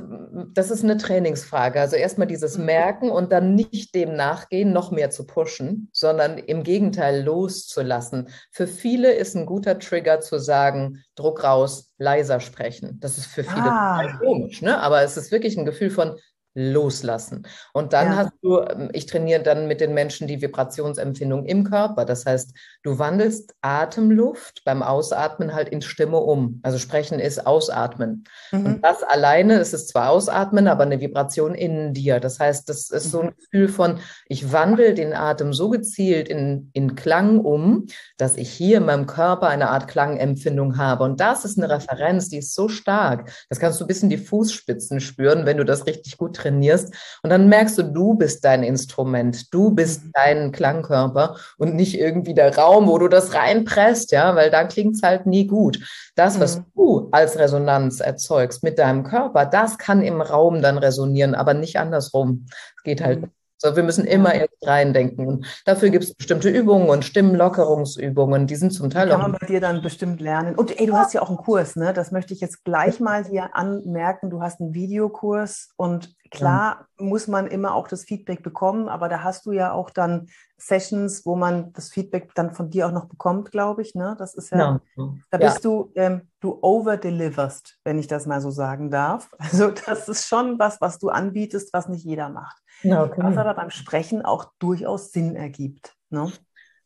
das 0.53 0.71
ist 0.71 0.85
eine 0.85 0.95
Trainingsfrage. 0.95 1.81
Also 1.81 1.97
erstmal 1.97 2.27
dieses 2.27 2.57
mhm. 2.57 2.65
Merken 2.65 3.09
und 3.11 3.33
dann 3.33 3.55
nicht 3.55 3.93
dem 3.93 4.15
nachgehen, 4.15 4.71
noch 4.71 4.89
mehr 4.91 5.09
zu 5.09 5.27
pushen, 5.27 5.89
sondern 5.91 6.37
im 6.37 6.63
Gegenteil 6.63 7.21
loszulassen. 7.23 8.29
Für 8.51 8.67
viele 8.67 9.11
ist 9.11 9.35
ein 9.35 9.45
guter 9.45 9.77
Trigger 9.77 10.21
zu 10.21 10.39
sagen, 10.39 11.03
Druck 11.15 11.43
raus, 11.43 11.91
leiser 11.97 12.39
sprechen. 12.39 12.99
Das 13.01 13.17
ist 13.17 13.25
für 13.25 13.43
viele 13.43 13.65
ah. 13.65 14.17
komisch, 14.19 14.61
ne? 14.61 14.79
aber 14.79 15.01
es 15.01 15.17
ist 15.17 15.33
wirklich 15.33 15.57
ein 15.57 15.65
Gefühl 15.65 15.89
von 15.89 16.15
loslassen. 16.55 17.45
Und 17.73 17.91
dann 17.93 18.07
ja. 18.07 18.15
hast 18.15 18.31
du, 18.41 18.61
ähm, 18.61 18.89
ich 18.93 19.05
trainiere 19.05 19.43
dann 19.43 19.67
mit 19.67 19.81
den 19.81 19.93
Menschen 19.93 20.25
die 20.25 20.41
Vibrationsempfindung 20.41 21.45
im 21.45 21.65
Körper. 21.65 22.05
Das 22.05 22.25
heißt, 22.25 22.53
du 22.83 22.97
wandelst 22.97 23.53
Atemluft 23.61 24.63
beim 24.63 24.81
Ausatmen 24.81 25.53
halt 25.53 25.67
in 25.69 25.81
Stimme 25.81 26.17
um. 26.17 26.61
Also 26.63 26.77
sprechen 26.77 27.19
ist 27.19 27.45
Ausatmen. 27.45 28.23
Mhm. 28.51 28.65
Und 28.65 28.85
das 28.85 29.03
alleine 29.03 29.55
ist 29.59 29.73
es 29.73 29.87
zwar 29.87 30.09
Ausatmen, 30.09 30.69
aber 30.69 30.83
eine 30.83 31.01
Vibration 31.01 31.53
in 31.53 31.93
dir. 31.93 32.21
Das 32.21 32.39
heißt, 32.39 32.69
das 32.69 32.89
ist 32.89 33.11
so 33.11 33.19
ein 33.19 33.27
mhm. 33.27 33.35
Gefühl 33.37 33.67
von, 33.67 33.99
ich 34.27 34.53
wandle 34.53 34.93
den 34.93 35.13
Atem 35.13 35.53
so 35.53 35.69
gezielt 35.69 36.29
in, 36.29 36.69
in 36.71 36.95
Klang 36.95 37.39
um, 37.39 37.87
dass 38.17 38.37
ich 38.37 38.49
hier 38.49 38.77
in 38.77 38.85
meinem 38.85 39.07
Körper 39.07 39.49
eine 39.49 39.69
Art 39.69 39.89
Klangempfindung 39.89 40.77
habe. 40.77 41.03
Und 41.03 41.19
das 41.19 41.43
ist 41.43 41.57
eine 41.57 41.69
Referenz, 41.69 42.29
die 42.29 42.37
ist 42.37 42.55
so 42.55 42.69
stark. 42.69 43.29
Das 43.49 43.59
kannst 43.59 43.81
du 43.81 43.87
bis 43.87 44.01
in 44.01 44.09
die 44.09 44.17
Fußspitzen 44.17 45.01
spüren, 45.01 45.45
wenn 45.45 45.57
du 45.57 45.65
das 45.65 45.85
richtig 45.85 46.17
gut 46.17 46.44
trainierst. 46.45 46.93
Und 47.23 47.29
dann 47.29 47.47
merkst 47.49 47.77
du, 47.77 47.83
du 47.83 48.13
bist 48.13 48.45
dein 48.45 48.63
Instrument, 48.63 49.53
du 49.53 49.71
bist 49.71 50.05
mhm. 50.05 50.11
dein 50.13 50.51
Klangkörper 50.51 51.37
und 51.57 51.75
nicht 51.75 51.99
irgendwie 51.99 52.33
der 52.33 52.55
Raum, 52.55 52.87
wo 52.87 52.97
du 52.97 53.07
das 53.07 53.33
reinpresst, 53.33 54.11
ja, 54.11 54.35
weil 54.35 54.49
dann 54.49 54.67
klingt 54.67 54.95
es 54.95 55.03
halt 55.03 55.25
nie 55.25 55.47
gut. 55.47 55.79
Das, 56.15 56.39
was 56.39 56.59
mhm. 56.59 56.65
du 56.75 57.09
als 57.11 57.37
Resonanz 57.37 57.99
erzeugst 57.99 58.63
mit 58.63 58.79
deinem 58.79 59.03
Körper, 59.03 59.45
das 59.45 59.77
kann 59.77 60.01
im 60.01 60.21
Raum 60.21 60.61
dann 60.61 60.77
resonieren, 60.77 61.35
aber 61.35 61.53
nicht 61.53 61.77
andersrum. 61.77 62.45
Es 62.77 62.83
geht 62.83 63.01
halt 63.01 63.21
mhm. 63.21 63.31
So, 63.65 63.75
wir 63.75 63.81
müssen 63.81 64.05
immer 64.05 64.31
erst 64.31 64.53
reindenken. 64.61 65.25
Und 65.25 65.63
dafür 65.65 65.89
gibt 65.89 66.03
es 66.03 66.13
bestimmte 66.13 66.49
Übungen 66.49 66.87
und 66.87 67.03
Stimmenlockerungsübungen, 67.03 68.45
die 68.45 68.55
sind 68.55 68.71
zum 68.71 68.91
Teil 68.91 69.09
Kann 69.09 69.17
auch. 69.17 69.23
Kann 69.23 69.31
man 69.31 69.39
bei 69.41 69.47
dir 69.47 69.59
dann 69.59 69.81
bestimmt 69.81 70.21
lernen. 70.21 70.53
Und 70.53 70.79
ey, 70.79 70.85
du 70.85 70.93
hast 70.93 71.15
ja 71.15 71.23
auch 71.23 71.29
einen 71.29 71.39
Kurs, 71.39 71.75
ne? 71.75 71.91
Das 71.91 72.11
möchte 72.11 72.35
ich 72.35 72.41
jetzt 72.41 72.63
gleich 72.63 72.99
mal 72.99 73.25
hier 73.25 73.55
anmerken. 73.55 74.29
Du 74.29 74.43
hast 74.43 74.61
einen 74.61 74.75
Videokurs 74.75 75.69
und 75.77 76.13
klar 76.29 76.87
ja. 76.99 77.05
muss 77.05 77.27
man 77.27 77.47
immer 77.47 77.73
auch 77.73 77.87
das 77.87 78.03
Feedback 78.03 78.43
bekommen, 78.43 78.87
aber 78.87 79.09
da 79.09 79.23
hast 79.23 79.47
du 79.47 79.51
ja 79.51 79.71
auch 79.71 79.89
dann 79.89 80.27
Sessions, 80.57 81.25
wo 81.25 81.35
man 81.35 81.73
das 81.73 81.89
Feedback 81.89 82.33
dann 82.35 82.53
von 82.53 82.69
dir 82.69 82.87
auch 82.87 82.91
noch 82.91 83.05
bekommt, 83.05 83.51
glaube 83.51 83.81
ich. 83.81 83.95
Ne? 83.95 84.15
Das 84.17 84.35
ist 84.35 84.51
ja, 84.51 84.79
ja. 84.95 85.13
da 85.29 85.37
bist 85.37 85.63
ja. 85.63 85.69
du, 85.69 85.91
ähm, 85.95 86.29
du 86.39 86.59
overdeliverst, 86.61 87.77
wenn 87.83 87.99
ich 87.99 88.07
das 88.07 88.25
mal 88.25 88.41
so 88.41 88.51
sagen 88.51 88.91
darf. 88.91 89.29
Also 89.39 89.71
das 89.71 90.07
ist 90.09 90.27
schon 90.27 90.59
was, 90.59 90.81
was 90.81 90.97
du 90.99 91.09
anbietest, 91.09 91.73
was 91.73 91.87
nicht 91.87 92.05
jeder 92.05 92.29
macht. 92.29 92.57
Okay. 92.83 93.21
Was 93.23 93.37
aber 93.37 93.53
beim 93.55 93.71
Sprechen 93.71 94.23
auch 94.23 94.51
durchaus 94.59 95.11
Sinn 95.11 95.35
ergibt. 95.35 95.95
Ne? 96.09 96.31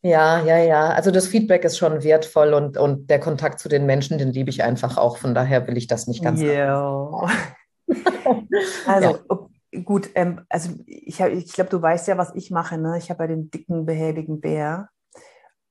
Ja, 0.02 0.44
ja, 0.46 0.58
ja. 0.58 0.90
Also 0.92 1.12
das 1.12 1.28
Feedback 1.28 1.66
ist 1.66 1.78
schon 1.78 2.04
wertvoll 2.04 2.54
und, 2.54 2.78
und 2.78 3.10
der 3.10 3.20
Kontakt 3.20 3.60
zu 3.60 3.68
den 3.68 3.86
Menschen, 3.86 4.18
den 4.18 4.32
liebe 4.32 4.50
ich 4.50 4.64
einfach 4.64 4.98
auch. 4.98 5.18
Von 5.18 5.36
daher 5.36 5.68
will 5.68 5.78
ich 5.78 5.88
das 5.88 6.08
nicht 6.08 6.24
ganz. 6.24 6.40
Yeah. 6.40 7.28
also, 8.88 9.20
ja. 9.30 9.82
gut, 9.84 10.10
ähm, 10.16 10.42
also 10.48 10.72
ich, 10.86 11.20
ich 11.20 11.54
glaube, 11.54 11.70
du 11.70 11.82
weißt 11.82 12.08
ja, 12.08 12.18
was 12.18 12.34
ich 12.34 12.50
mache. 12.50 12.78
Ne? 12.78 12.98
Ich 12.98 13.10
habe 13.10 13.24
ja 13.24 13.28
den 13.28 13.52
dicken, 13.52 13.86
behäbigen 13.86 14.40
Bär. 14.40 14.90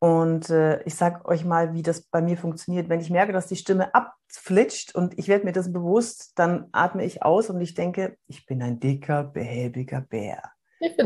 Und 0.01 0.49
äh, 0.51 0.83
ich 0.85 0.95
sage 0.95 1.25
euch 1.25 1.45
mal, 1.45 1.75
wie 1.75 1.83
das 1.83 2.03
bei 2.03 2.21
mir 2.23 2.37
funktioniert. 2.37 2.89
Wenn 2.89 3.01
ich 3.01 3.11
merke, 3.11 3.33
dass 3.33 3.49
die 3.49 3.57
Stimme 3.57 3.95
abflitscht 3.95 4.95
und 4.95 5.19
ich 5.19 5.27
werde 5.27 5.45
mir 5.45 5.53
das 5.53 5.73
bewusst, 5.73 6.33
dann 6.37 6.69
atme 6.73 7.05
ich 7.05 7.23
aus 7.23 7.51
und 7.51 7.61
ich 7.61 7.75
denke, 7.75 8.17
ich 8.27 8.47
bin 8.47 8.63
ein 8.63 8.79
dicker, 8.79 9.25
behäbiger 9.25 10.01
Bär. 10.01 10.43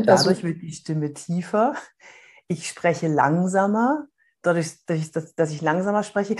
Dadurch 0.05 0.43
wird 0.43 0.61
die 0.61 0.71
Stimme 0.71 1.13
tiefer. 1.13 1.73
Ich 2.47 2.67
spreche 2.67 3.07
langsamer. 3.07 4.05
Dadurch, 4.43 4.85
dass, 4.85 5.33
dass 5.33 5.51
ich 5.51 5.61
langsamer 5.61 6.03
spreche, 6.03 6.35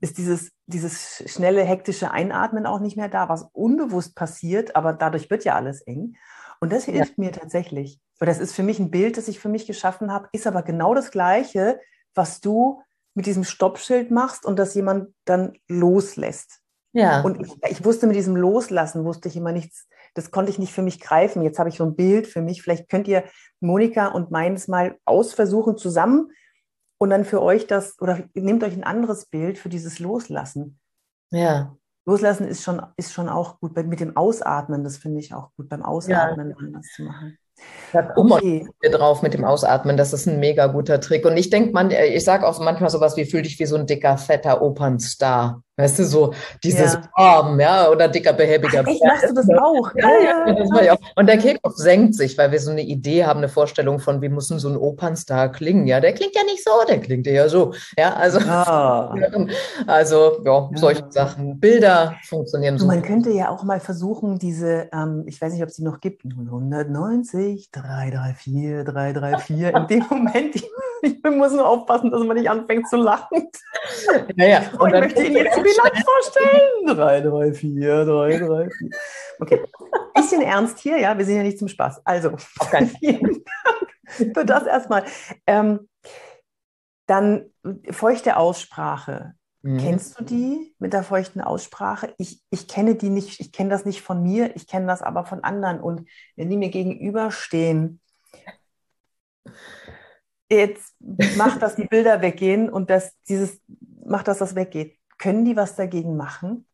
ist 0.00 0.18
dieses, 0.18 0.52
dieses 0.66 1.24
schnelle, 1.26 1.64
hektische 1.64 2.10
Einatmen 2.10 2.66
auch 2.66 2.80
nicht 2.80 2.96
mehr 2.96 3.08
da, 3.08 3.28
was 3.28 3.48
unbewusst 3.52 4.14
passiert, 4.14 4.76
aber 4.76 4.92
dadurch 4.92 5.30
wird 5.30 5.44
ja 5.44 5.54
alles 5.54 5.80
eng. 5.80 6.16
Und 6.60 6.72
das 6.72 6.84
hilft 6.84 7.16
ja. 7.18 7.24
mir 7.24 7.32
tatsächlich. 7.32 8.00
Weil 8.18 8.26
das 8.26 8.38
ist 8.38 8.54
für 8.54 8.62
mich 8.62 8.78
ein 8.78 8.90
Bild, 8.90 9.16
das 9.16 9.28
ich 9.28 9.38
für 9.38 9.48
mich 9.48 9.66
geschaffen 9.66 10.12
habe, 10.12 10.28
ist 10.32 10.46
aber 10.46 10.62
genau 10.62 10.94
das 10.94 11.10
Gleiche, 11.10 11.80
was 12.14 12.40
du 12.40 12.82
mit 13.14 13.26
diesem 13.26 13.44
Stoppschild 13.44 14.10
machst 14.10 14.44
und 14.44 14.58
das 14.58 14.74
jemand 14.74 15.14
dann 15.24 15.56
loslässt. 15.68 16.60
Ja. 16.92 17.20
Und 17.22 17.40
ich, 17.40 17.70
ich, 17.70 17.84
wusste 17.84 18.06
mit 18.06 18.16
diesem 18.16 18.36
Loslassen, 18.36 19.04
wusste 19.04 19.28
ich 19.28 19.36
immer 19.36 19.52
nichts, 19.52 19.88
das 20.14 20.30
konnte 20.30 20.50
ich 20.50 20.58
nicht 20.58 20.72
für 20.72 20.82
mich 20.82 21.00
greifen. 21.00 21.42
Jetzt 21.42 21.58
habe 21.58 21.68
ich 21.68 21.76
so 21.76 21.84
ein 21.84 21.94
Bild 21.94 22.26
für 22.26 22.40
mich. 22.40 22.62
Vielleicht 22.62 22.88
könnt 22.88 23.06
ihr 23.08 23.24
Monika 23.60 24.08
und 24.08 24.30
meins 24.30 24.68
mal 24.68 24.96
ausversuchen 25.04 25.76
zusammen 25.76 26.30
und 26.98 27.10
dann 27.10 27.24
für 27.24 27.42
euch 27.42 27.66
das, 27.66 28.00
oder 28.00 28.24
nehmt 28.34 28.64
euch 28.64 28.74
ein 28.74 28.84
anderes 28.84 29.26
Bild 29.26 29.58
für 29.58 29.68
dieses 29.68 29.98
Loslassen. 29.98 30.78
Ja. 31.30 31.76
Loslassen 32.08 32.48
ist 32.48 32.62
schon, 32.62 32.80
ist 32.96 33.12
schon 33.12 33.28
auch 33.28 33.60
gut. 33.60 33.76
Mit 33.76 34.00
dem 34.00 34.16
Ausatmen, 34.16 34.82
das 34.82 34.96
finde 34.96 35.20
ich 35.20 35.34
auch 35.34 35.50
gut, 35.56 35.68
beim 35.68 35.84
Ausatmen 35.84 36.50
ja. 36.50 36.56
anders 36.56 36.86
zu 36.96 37.02
machen. 37.02 37.36
Da 37.92 38.12
okay. 38.16 38.66
wir 38.80 38.90
drauf 38.90 39.20
mit 39.20 39.34
dem 39.34 39.44
Ausatmen. 39.44 39.98
Das 39.98 40.14
ist 40.14 40.26
ein 40.26 40.40
mega 40.40 40.68
guter 40.68 41.00
Trick. 41.00 41.26
Und 41.26 41.36
ich 41.36 41.50
denke, 41.50 41.72
man, 41.72 41.90
ich 41.90 42.24
sage 42.24 42.46
auch 42.46 42.58
manchmal 42.60 42.88
sowas 42.88 43.18
wie, 43.18 43.26
fühl 43.26 43.42
dich 43.42 43.58
wie 43.58 43.66
so 43.66 43.76
ein 43.76 43.86
dicker, 43.86 44.16
fetter 44.16 44.62
Opernstar. 44.62 45.62
Weißt 45.78 46.00
du, 46.00 46.04
so 46.04 46.34
dieses 46.64 46.94
ja. 46.94 47.02
Arm, 47.14 47.60
ja, 47.60 47.88
oder 47.88 48.08
dicker, 48.08 48.32
behäbiger. 48.32 48.82
Ach, 48.84 48.90
echt, 48.90 49.04
machst 49.04 49.30
du 49.30 49.32
das 49.32 49.48
auch? 49.48 49.92
Ja, 49.94 50.10
ja, 50.18 50.52
das 50.52 50.68
mache 50.70 50.84
ich 50.84 50.90
auch. 50.90 50.98
Und 51.14 51.28
der 51.28 51.38
Kehlkopf 51.38 51.76
senkt 51.76 52.16
sich, 52.16 52.36
weil 52.36 52.50
wir 52.50 52.58
so 52.58 52.72
eine 52.72 52.82
Idee 52.82 53.24
haben, 53.24 53.38
eine 53.38 53.48
Vorstellung 53.48 54.00
von, 54.00 54.20
wie 54.20 54.28
muss 54.28 54.48
denn 54.48 54.58
so 54.58 54.68
ein 54.68 54.76
Opernstar 54.76 55.52
klingen? 55.52 55.86
Ja, 55.86 56.00
der 56.00 56.14
klingt 56.14 56.34
ja 56.34 56.42
nicht 56.42 56.64
so, 56.64 56.72
der 56.88 56.98
klingt 57.00 57.28
eher 57.28 57.48
so. 57.48 57.74
Ja, 57.96 58.12
also, 58.14 58.40
ah. 58.40 59.14
also 59.86 60.42
ja, 60.44 60.68
solche 60.74 61.04
Sachen. 61.10 61.60
Bilder 61.60 62.16
funktionieren 62.24 62.76
so. 62.76 62.86
Man 62.86 63.02
könnte 63.02 63.30
ja 63.30 63.48
auch 63.50 63.62
mal 63.62 63.78
versuchen, 63.78 64.40
diese, 64.40 64.88
ähm, 64.92 65.22
ich 65.26 65.40
weiß 65.40 65.52
nicht, 65.52 65.62
ob 65.62 65.68
es 65.68 65.76
die 65.76 65.84
noch 65.84 66.00
gibt, 66.00 66.24
190, 66.24 67.70
334, 67.70 68.84
334, 68.84 69.56
in 69.60 69.86
dem 69.86 70.04
Moment, 70.10 70.56
ich 71.02 71.22
muss 71.22 71.52
nur 71.52 71.66
aufpassen, 71.66 72.10
dass 72.10 72.22
man 72.22 72.36
nicht 72.36 72.50
anfängt 72.50 72.88
zu 72.88 72.96
lachen. 72.96 73.48
Naja, 74.36 74.62
und, 74.72 74.80
und 74.80 74.94
ich 74.94 75.00
möchte 75.00 75.24
Ihnen 75.24 75.36
jetzt 75.36 75.56
Bilanz 75.56 76.04
vorstellen. 76.04 76.86
3, 76.86 77.20
3, 77.20 77.52
4, 77.52 78.04
3, 78.04 78.38
3, 78.38 78.70
4. 78.70 78.90
Okay, 79.40 79.60
bisschen 80.14 80.42
ernst 80.42 80.78
hier, 80.78 80.98
ja, 80.98 81.16
wir 81.16 81.24
sind 81.24 81.36
ja 81.36 81.42
nicht 81.42 81.58
zum 81.58 81.68
Spaß. 81.68 82.04
Also, 82.04 82.32
okay. 82.58 82.86
vielen 82.98 83.22
Dank 83.22 84.34
für 84.34 84.44
das 84.44 84.66
erstmal. 84.66 85.04
Ähm, 85.46 85.88
dann 87.06 87.50
feuchte 87.90 88.36
Aussprache. 88.36 89.34
Mhm. 89.62 89.78
Kennst 89.78 90.18
du 90.18 90.24
die 90.24 90.74
mit 90.78 90.92
der 90.92 91.02
feuchten 91.02 91.40
Aussprache? 91.40 92.14
Ich, 92.18 92.42
ich 92.50 92.68
kenne 92.68 92.94
die 92.94 93.10
nicht, 93.10 93.40
ich 93.40 93.52
kenne 93.52 93.70
das 93.70 93.84
nicht 93.84 94.02
von 94.02 94.22
mir, 94.22 94.54
ich 94.56 94.66
kenne 94.66 94.86
das 94.86 95.02
aber 95.02 95.24
von 95.24 95.42
anderen. 95.42 95.80
Und 95.80 96.08
wenn 96.36 96.50
die 96.50 96.56
mir 96.56 96.70
gegenüberstehen, 96.70 98.00
jetzt 100.50 100.94
macht, 101.36 101.62
dass 101.62 101.76
die 101.76 101.86
Bilder 101.86 102.20
weggehen 102.20 102.68
und 102.68 102.90
dass 102.90 103.12
dieses 103.28 103.60
macht, 104.04 104.28
dass 104.28 104.38
das 104.38 104.54
weggeht. 104.54 104.98
Können 105.18 105.44
die 105.44 105.56
was 105.56 105.76
dagegen 105.76 106.16
machen? 106.16 106.66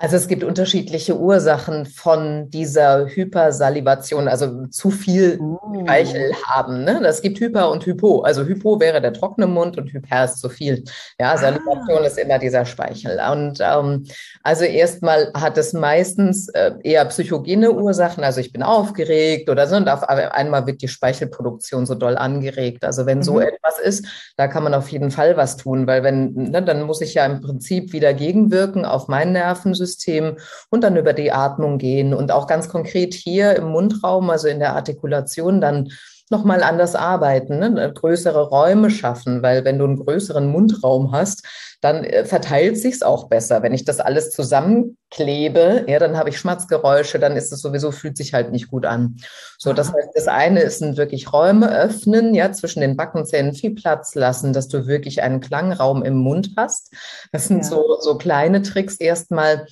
Also 0.00 0.14
es 0.14 0.28
gibt 0.28 0.44
unterschiedliche 0.44 1.18
Ursachen 1.18 1.84
von 1.84 2.50
dieser 2.50 3.06
Hypersalivation, 3.08 4.28
also 4.28 4.66
zu 4.68 4.92
viel 4.92 5.40
uh. 5.40 5.58
Speichel 5.82 6.34
haben. 6.44 6.84
Ne? 6.84 7.00
Das 7.02 7.20
gibt 7.20 7.40
Hyper 7.40 7.68
und 7.72 7.84
Hypo. 7.84 8.20
Also 8.20 8.44
Hypo 8.44 8.78
wäre 8.78 9.00
der 9.00 9.12
trockene 9.12 9.48
Mund 9.48 9.76
und 9.76 9.92
Hyper 9.92 10.26
ist 10.26 10.38
zu 10.38 10.50
viel. 10.50 10.84
Ja, 11.18 11.32
ah. 11.32 11.36
Salivation 11.36 11.98
ah. 11.98 12.06
ist 12.06 12.16
immer 12.16 12.38
dieser 12.38 12.64
Speichel. 12.64 13.18
Und 13.32 13.58
ähm, 13.60 14.06
also 14.44 14.62
erstmal 14.64 15.32
hat 15.34 15.58
es 15.58 15.72
meistens 15.72 16.48
äh, 16.50 16.74
eher 16.84 17.04
psychogene 17.06 17.72
Ursachen. 17.72 18.22
Also 18.22 18.38
ich 18.38 18.52
bin 18.52 18.62
aufgeregt 18.62 19.50
oder 19.50 19.66
so 19.66 19.74
und 19.74 19.88
auf 19.88 20.04
einmal 20.04 20.64
wird 20.68 20.80
die 20.80 20.88
Speichelproduktion 20.88 21.86
so 21.86 21.96
doll 21.96 22.16
angeregt. 22.16 22.84
Also 22.84 23.04
wenn 23.04 23.18
mhm. 23.18 23.22
so 23.24 23.40
etwas 23.40 23.80
ist, 23.82 24.06
da 24.36 24.46
kann 24.46 24.62
man 24.62 24.74
auf 24.74 24.90
jeden 24.90 25.10
Fall 25.10 25.36
was 25.36 25.56
tun, 25.56 25.88
weil 25.88 26.04
wenn, 26.04 26.34
ne, 26.34 26.62
dann 26.62 26.84
muss 26.84 27.00
ich 27.00 27.14
ja 27.14 27.26
im 27.26 27.40
Prinzip 27.40 27.92
wieder 27.92 28.14
gegenwirken 28.14 28.84
auf 28.84 29.08
mein 29.08 29.32
Nervensystem 29.32 29.87
Nervensystem 29.88 30.36
und 30.70 30.84
dann 30.84 30.96
über 30.96 31.12
die 31.12 31.32
Atmung 31.32 31.78
gehen. 31.78 32.14
Und 32.14 32.30
auch 32.30 32.46
ganz 32.46 32.68
konkret 32.68 33.14
hier 33.14 33.56
im 33.56 33.68
Mundraum, 33.68 34.30
also 34.30 34.48
in 34.48 34.58
der 34.58 34.74
Artikulation, 34.74 35.60
dann 35.60 35.90
nochmal 36.30 36.62
anders 36.62 36.94
arbeiten, 36.94 37.58
ne? 37.58 37.92
größere 37.94 38.48
Räume 38.48 38.90
schaffen, 38.90 39.42
weil 39.42 39.64
wenn 39.64 39.78
du 39.78 39.84
einen 39.84 40.04
größeren 40.04 40.46
Mundraum 40.46 41.12
hast, 41.12 41.46
dann 41.80 42.04
äh, 42.04 42.24
verteilt 42.24 42.78
sich's 42.78 43.02
auch 43.02 43.28
besser. 43.28 43.62
Wenn 43.62 43.72
ich 43.72 43.84
das 43.84 44.00
alles 44.00 44.30
zusammenklebe, 44.30 45.84
ja, 45.86 45.98
dann 45.98 46.16
habe 46.16 46.30
ich 46.30 46.38
Schmatzgeräusche, 46.38 47.18
dann 47.18 47.36
ist 47.36 47.52
es 47.52 47.60
sowieso, 47.60 47.92
fühlt 47.92 48.16
sich 48.16 48.34
halt 48.34 48.50
nicht 48.50 48.68
gut 48.68 48.84
an. 48.84 49.16
So, 49.58 49.72
das 49.72 49.92
heißt, 49.92 50.10
das 50.14 50.28
eine 50.28 50.60
ist 50.60 50.82
ein 50.82 50.96
wirklich 50.96 51.32
Räume 51.32 51.70
öffnen, 51.70 52.34
ja, 52.34 52.52
zwischen 52.52 52.80
den 52.80 52.96
Backenzähnen 52.96 53.54
viel 53.54 53.74
Platz 53.74 54.14
lassen, 54.14 54.52
dass 54.52 54.68
du 54.68 54.86
wirklich 54.86 55.22
einen 55.22 55.40
Klangraum 55.40 56.02
im 56.02 56.16
Mund 56.16 56.50
hast. 56.56 56.92
Das 57.32 57.46
sind 57.46 57.58
ja. 57.58 57.64
so, 57.64 57.98
so 58.00 58.18
kleine 58.18 58.62
Tricks 58.62 58.96
erstmal. 58.96 59.66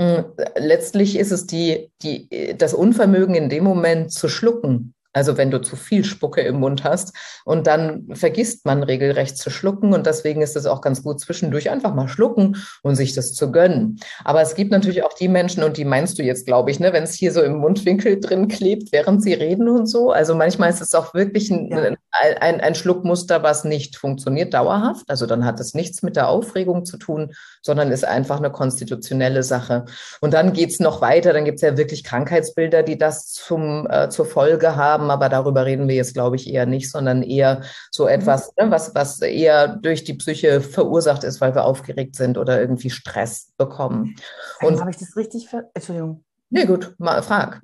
Hm, 0.00 0.24
letztlich 0.56 1.16
ist 1.16 1.30
es 1.30 1.46
die, 1.46 1.90
die, 2.02 2.56
das 2.58 2.74
Unvermögen 2.74 3.36
in 3.36 3.48
dem 3.48 3.62
Moment 3.62 4.12
zu 4.12 4.28
schlucken. 4.28 4.93
Also 5.14 5.36
wenn 5.36 5.50
du 5.50 5.60
zu 5.60 5.76
viel 5.76 6.04
Spucke 6.04 6.42
im 6.42 6.56
Mund 6.56 6.84
hast 6.84 7.16
und 7.44 7.66
dann 7.66 8.08
vergisst 8.12 8.66
man 8.66 8.82
regelrecht 8.82 9.38
zu 9.38 9.48
schlucken 9.48 9.94
und 9.94 10.06
deswegen 10.06 10.42
ist 10.42 10.56
es 10.56 10.66
auch 10.66 10.80
ganz 10.80 11.02
gut 11.02 11.20
zwischendurch 11.20 11.70
einfach 11.70 11.94
mal 11.94 12.08
schlucken 12.08 12.56
und 12.82 12.96
sich 12.96 13.14
das 13.14 13.32
zu 13.32 13.52
gönnen. 13.52 14.00
Aber 14.24 14.42
es 14.42 14.56
gibt 14.56 14.72
natürlich 14.72 15.04
auch 15.04 15.12
die 15.12 15.28
Menschen 15.28 15.62
und 15.62 15.76
die 15.76 15.84
meinst 15.84 16.18
du 16.18 16.24
jetzt, 16.24 16.46
glaube 16.46 16.72
ich, 16.72 16.80
ne, 16.80 16.92
wenn 16.92 17.04
es 17.04 17.14
hier 17.14 17.32
so 17.32 17.42
im 17.42 17.58
Mundwinkel 17.58 18.20
drin 18.20 18.48
klebt, 18.48 18.90
während 18.92 19.22
sie 19.22 19.34
reden 19.34 19.68
und 19.68 19.86
so. 19.86 20.10
Also 20.10 20.34
manchmal 20.34 20.70
ist 20.70 20.82
es 20.82 20.94
auch 20.94 21.14
wirklich 21.14 21.48
ein, 21.50 21.70
ja. 21.70 21.96
ein, 22.40 22.60
ein 22.60 22.74
Schluckmuster, 22.74 23.44
was 23.44 23.62
nicht 23.64 23.96
funktioniert 23.96 24.52
dauerhaft. 24.52 25.08
Also 25.08 25.26
dann 25.26 25.44
hat 25.44 25.60
es 25.60 25.74
nichts 25.74 26.02
mit 26.02 26.16
der 26.16 26.28
Aufregung 26.28 26.84
zu 26.84 26.96
tun, 26.96 27.32
sondern 27.62 27.92
ist 27.92 28.04
einfach 28.04 28.38
eine 28.38 28.50
konstitutionelle 28.50 29.44
Sache. 29.44 29.84
Und 30.20 30.34
dann 30.34 30.52
geht's 30.52 30.80
noch 30.80 31.00
weiter, 31.00 31.32
dann 31.32 31.44
gibt 31.44 31.56
es 31.56 31.62
ja 31.62 31.76
wirklich 31.76 32.02
Krankheitsbilder, 32.02 32.82
die 32.82 32.98
das 32.98 33.26
zum, 33.28 33.86
äh, 33.88 34.08
zur 34.08 34.26
Folge 34.26 34.74
haben 34.74 35.03
haben, 35.04 35.10
aber 35.10 35.28
darüber 35.28 35.66
reden 35.66 35.88
wir 35.88 35.94
jetzt, 35.94 36.14
glaube 36.14 36.36
ich, 36.36 36.52
eher 36.52 36.66
nicht, 36.66 36.90
sondern 36.90 37.22
eher 37.22 37.62
so 37.90 38.04
mhm. 38.04 38.10
etwas, 38.10 38.52
ne, 38.56 38.70
was, 38.70 38.94
was 38.94 39.20
eher 39.20 39.68
durch 39.68 40.04
die 40.04 40.14
Psyche 40.14 40.60
verursacht 40.60 41.24
ist, 41.24 41.40
weil 41.40 41.54
wir 41.54 41.64
aufgeregt 41.64 42.16
sind 42.16 42.38
oder 42.38 42.60
irgendwie 42.60 42.90
Stress 42.90 43.52
bekommen. 43.56 44.16
Und 44.60 44.80
habe 44.80 44.90
ich 44.90 44.96
das 44.96 45.16
richtig 45.16 45.48
ver 45.48 45.70
Entschuldigung. 45.74 46.24
Nee, 46.50 46.66
gut, 46.66 46.94
mal 46.98 47.22
frag. 47.22 47.62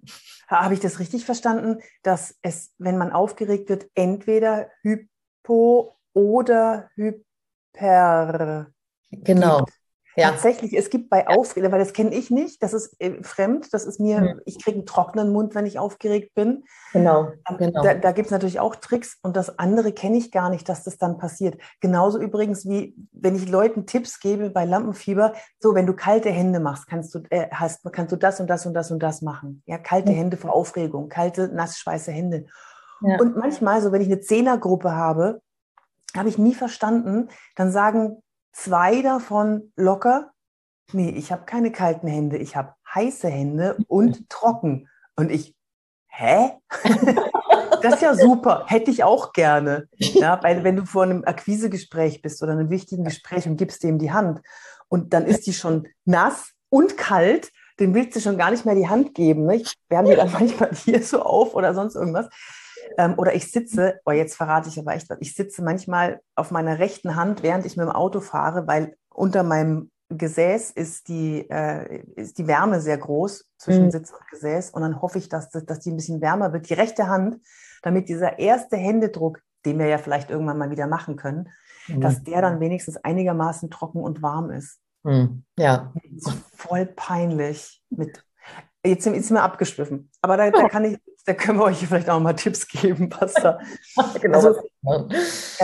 Habe 0.48 0.74
ich 0.74 0.80
das 0.80 0.98
richtig 0.98 1.24
verstanden, 1.24 1.80
dass 2.02 2.34
es, 2.42 2.72
wenn 2.78 2.98
man 2.98 3.12
aufgeregt 3.12 3.68
wird, 3.68 3.86
entweder 3.94 4.68
Hypo 4.82 5.96
oder 6.12 6.90
Hyper 6.96 8.66
Genau. 9.10 9.58
Gibt? 9.64 9.79
Ja. 10.16 10.30
Tatsächlich, 10.30 10.76
es 10.76 10.90
gibt 10.90 11.08
bei 11.08 11.28
Aufregung, 11.28 11.70
weil 11.70 11.78
das 11.78 11.92
kenne 11.92 12.14
ich 12.14 12.30
nicht, 12.30 12.62
das 12.62 12.72
ist 12.72 13.00
äh, 13.00 13.22
fremd, 13.22 13.72
das 13.72 13.84
ist 13.84 14.00
mir, 14.00 14.20
mhm. 14.20 14.40
ich 14.44 14.62
kriege 14.62 14.78
einen 14.78 14.86
trockenen 14.86 15.32
Mund, 15.32 15.54
wenn 15.54 15.66
ich 15.66 15.78
aufgeregt 15.78 16.34
bin. 16.34 16.64
Genau. 16.92 17.28
Ähm, 17.48 17.56
genau. 17.58 17.82
Da, 17.82 17.94
da 17.94 18.12
gibt 18.12 18.26
es 18.26 18.32
natürlich 18.32 18.58
auch 18.58 18.74
Tricks 18.74 19.18
und 19.22 19.36
das 19.36 19.58
andere 19.58 19.92
kenne 19.92 20.18
ich 20.18 20.32
gar 20.32 20.50
nicht, 20.50 20.68
dass 20.68 20.82
das 20.82 20.98
dann 20.98 21.18
passiert. 21.18 21.60
Genauso 21.80 22.18
übrigens 22.18 22.68
wie, 22.68 22.96
wenn 23.12 23.36
ich 23.36 23.48
Leuten 23.48 23.86
Tipps 23.86 24.18
gebe 24.18 24.50
bei 24.50 24.64
Lampenfieber, 24.64 25.32
so, 25.60 25.74
wenn 25.74 25.86
du 25.86 25.94
kalte 25.94 26.30
Hände 26.30 26.58
machst, 26.58 26.88
kannst 26.88 27.14
du, 27.14 27.20
äh, 27.30 27.48
hast, 27.52 27.80
kannst 27.92 28.12
du 28.12 28.16
das 28.16 28.40
und 28.40 28.48
das 28.50 28.66
und 28.66 28.74
das 28.74 28.90
und 28.90 29.00
das 29.00 29.22
machen. 29.22 29.62
Ja, 29.66 29.78
kalte 29.78 30.10
mhm. 30.10 30.16
Hände 30.16 30.36
vor 30.36 30.52
Aufregung, 30.52 31.08
kalte, 31.08 31.48
nassschweiße 31.48 32.10
Hände. 32.10 32.46
Ja. 33.00 33.16
Und 33.20 33.36
manchmal, 33.36 33.80
so 33.80 33.92
wenn 33.92 34.02
ich 34.02 34.08
eine 34.08 34.20
Zehnergruppe 34.20 34.92
habe, 34.92 35.40
habe 36.16 36.28
ich 36.28 36.38
nie 36.38 36.54
verstanden, 36.54 37.28
dann 37.54 37.70
sagen 37.70 38.22
zwei 38.52 39.02
davon 39.02 39.72
locker. 39.76 40.32
Nee, 40.92 41.10
ich 41.10 41.30
habe 41.30 41.44
keine 41.44 41.70
kalten 41.70 42.08
Hände, 42.08 42.36
ich 42.36 42.56
habe 42.56 42.74
heiße 42.94 43.28
Hände 43.28 43.76
und 43.86 44.28
trocken. 44.28 44.88
Und 45.16 45.30
ich, 45.30 45.54
hä? 46.08 46.52
das 47.82 47.94
ist 47.94 48.02
ja 48.02 48.14
super, 48.14 48.64
hätte 48.66 48.90
ich 48.90 49.04
auch 49.04 49.32
gerne. 49.32 49.88
Ja, 49.96 50.42
weil 50.42 50.64
wenn 50.64 50.76
du 50.76 50.86
vor 50.86 51.04
einem 51.04 51.24
Akquisegespräch 51.24 52.22
bist 52.22 52.42
oder 52.42 52.52
einem 52.52 52.70
wichtigen 52.70 53.04
Gespräch 53.04 53.46
und 53.46 53.56
gibst 53.56 53.82
dem 53.82 53.98
die 53.98 54.12
Hand 54.12 54.40
und 54.88 55.12
dann 55.12 55.26
ist 55.26 55.46
die 55.46 55.52
schon 55.52 55.88
nass 56.04 56.52
und 56.68 56.96
kalt, 56.96 57.52
den 57.78 57.94
willst 57.94 58.14
du 58.14 58.20
schon 58.20 58.36
gar 58.36 58.50
nicht 58.50 58.66
mehr 58.66 58.74
die 58.74 58.88
Hand 58.88 59.14
geben. 59.14 59.46
Ne? 59.46 59.56
Ich 59.56 59.74
wärme 59.88 60.10
die 60.10 60.16
dann 60.16 60.32
manchmal 60.38 60.74
hier 60.74 61.02
so 61.02 61.22
auf 61.22 61.54
oder 61.54 61.74
sonst 61.74 61.94
irgendwas. 61.94 62.28
Ähm, 62.98 63.14
oder 63.16 63.34
ich 63.34 63.50
sitze, 63.50 64.00
oh, 64.04 64.12
jetzt 64.12 64.36
verrate 64.36 64.68
ich 64.68 64.78
aber 64.78 64.94
echt 64.94 65.08
was, 65.10 65.18
ich 65.20 65.34
sitze 65.34 65.62
manchmal 65.62 66.20
auf 66.34 66.50
meiner 66.50 66.78
rechten 66.78 67.16
Hand, 67.16 67.42
während 67.42 67.66
ich 67.66 67.76
mit 67.76 67.86
dem 67.86 67.92
Auto 67.92 68.20
fahre, 68.20 68.66
weil 68.66 68.96
unter 69.08 69.42
meinem 69.42 69.90
Gesäß 70.08 70.72
ist 70.72 71.08
die, 71.08 71.48
äh, 71.50 72.02
ist 72.16 72.38
die 72.38 72.46
Wärme 72.46 72.80
sehr 72.80 72.98
groß 72.98 73.48
zwischen 73.56 73.86
mhm. 73.86 73.90
Sitz 73.90 74.10
und 74.10 74.26
Gesäß. 74.28 74.70
Und 74.70 74.82
dann 74.82 75.00
hoffe 75.00 75.18
ich, 75.18 75.28
dass, 75.28 75.50
dass 75.50 75.80
die 75.80 75.92
ein 75.92 75.96
bisschen 75.96 76.20
wärmer 76.20 76.52
wird. 76.52 76.68
Die 76.68 76.74
rechte 76.74 77.06
Hand, 77.06 77.38
damit 77.82 78.08
dieser 78.08 78.38
erste 78.38 78.76
Händedruck, 78.76 79.40
den 79.64 79.78
wir 79.78 79.86
ja 79.86 79.98
vielleicht 79.98 80.30
irgendwann 80.30 80.58
mal 80.58 80.70
wieder 80.70 80.88
machen 80.88 81.16
können, 81.16 81.48
mhm. 81.86 82.00
dass 82.00 82.24
der 82.24 82.42
dann 82.42 82.58
wenigstens 82.58 82.96
einigermaßen 82.96 83.70
trocken 83.70 84.02
und 84.02 84.20
warm 84.20 84.50
ist. 84.50 84.80
Mhm. 85.04 85.44
Ja. 85.56 85.92
Voll 86.56 86.86
peinlich 86.86 87.82
mit 87.88 88.24
Jetzt 88.84 89.04
sind, 89.04 89.22
sind 89.22 89.36
wir 89.36 89.42
abgeschwiffen. 89.42 90.10
Aber 90.22 90.36
da, 90.36 90.50
da, 90.50 90.68
kann 90.68 90.84
ich, 90.84 90.98
da 91.26 91.34
können 91.34 91.58
wir 91.58 91.64
euch 91.64 91.78
vielleicht 91.78 92.08
auch 92.08 92.20
mal 92.20 92.32
Tipps 92.32 92.66
geben, 92.66 93.10
was 93.18 93.34
da. 93.34 93.58
genau. 94.20 94.38
Also, 94.38 94.62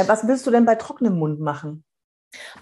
was 0.07 0.27
willst 0.27 0.47
du 0.47 0.51
denn 0.51 0.65
bei 0.65 0.75
trockenem 0.75 1.19
Mund 1.19 1.41
machen? 1.41 1.85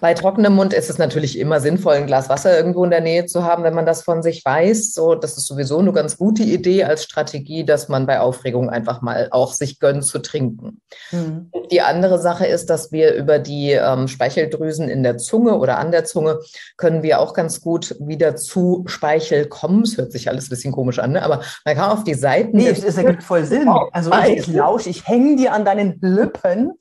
Bei 0.01 0.13
trockenem 0.13 0.53
Mund 0.53 0.73
ist 0.73 0.89
es 0.89 0.97
natürlich 0.97 1.39
immer 1.39 1.59
sinnvoll, 1.59 1.95
ein 1.95 2.07
Glas 2.07 2.29
Wasser 2.29 2.55
irgendwo 2.55 2.83
in 2.83 2.91
der 2.91 3.01
Nähe 3.01 3.25
zu 3.25 3.43
haben, 3.43 3.63
wenn 3.63 3.73
man 3.73 3.85
das 3.85 4.03
von 4.03 4.21
sich 4.21 4.43
weiß. 4.43 4.93
So, 4.93 5.15
das 5.15 5.37
ist 5.37 5.47
sowieso 5.47 5.79
eine 5.79 5.93
ganz 5.93 6.17
gute 6.17 6.43
Idee 6.43 6.83
als 6.83 7.03
Strategie, 7.03 7.65
dass 7.65 7.89
man 7.89 8.05
bei 8.05 8.19
Aufregung 8.19 8.69
einfach 8.69 9.01
mal 9.01 9.29
auch 9.31 9.53
sich 9.53 9.79
gönnt 9.79 10.05
zu 10.05 10.19
trinken. 10.19 10.81
Mhm. 11.11 11.51
Die 11.71 11.81
andere 11.81 12.19
Sache 12.19 12.45
ist, 12.45 12.69
dass 12.69 12.91
wir 12.91 13.13
über 13.13 13.39
die 13.39 13.71
ähm, 13.71 14.07
Speicheldrüsen 14.07 14.89
in 14.89 15.03
der 15.03 15.17
Zunge 15.17 15.57
oder 15.57 15.79
an 15.79 15.91
der 15.91 16.03
Zunge 16.03 16.39
können 16.77 17.03
wir 17.03 17.19
auch 17.19 17.33
ganz 17.33 17.61
gut 17.61 17.95
wieder 17.99 18.35
zu 18.35 18.83
Speichel 18.87 19.47
kommen. 19.47 19.83
Es 19.83 19.97
hört 19.97 20.11
sich 20.11 20.29
alles 20.29 20.47
ein 20.47 20.49
bisschen 20.49 20.71
komisch 20.71 20.99
an, 20.99 21.13
ne? 21.13 21.23
aber 21.23 21.41
man 21.63 21.75
kann 21.75 21.91
auf 21.91 22.03
die 22.03 22.13
Seiten. 22.13 22.57
Nee, 22.57 22.69
es 22.69 22.97
ergibt 22.97 23.23
voll 23.23 23.45
Sinn. 23.45 23.67
Also 23.91 24.11
ich, 24.27 24.37
ich 24.39 24.47
lausche, 24.47 24.89
ich 24.89 25.07
hänge 25.07 25.35
dir 25.35 25.53
an 25.53 25.65
deinen 25.65 25.99
Lippen 26.01 26.73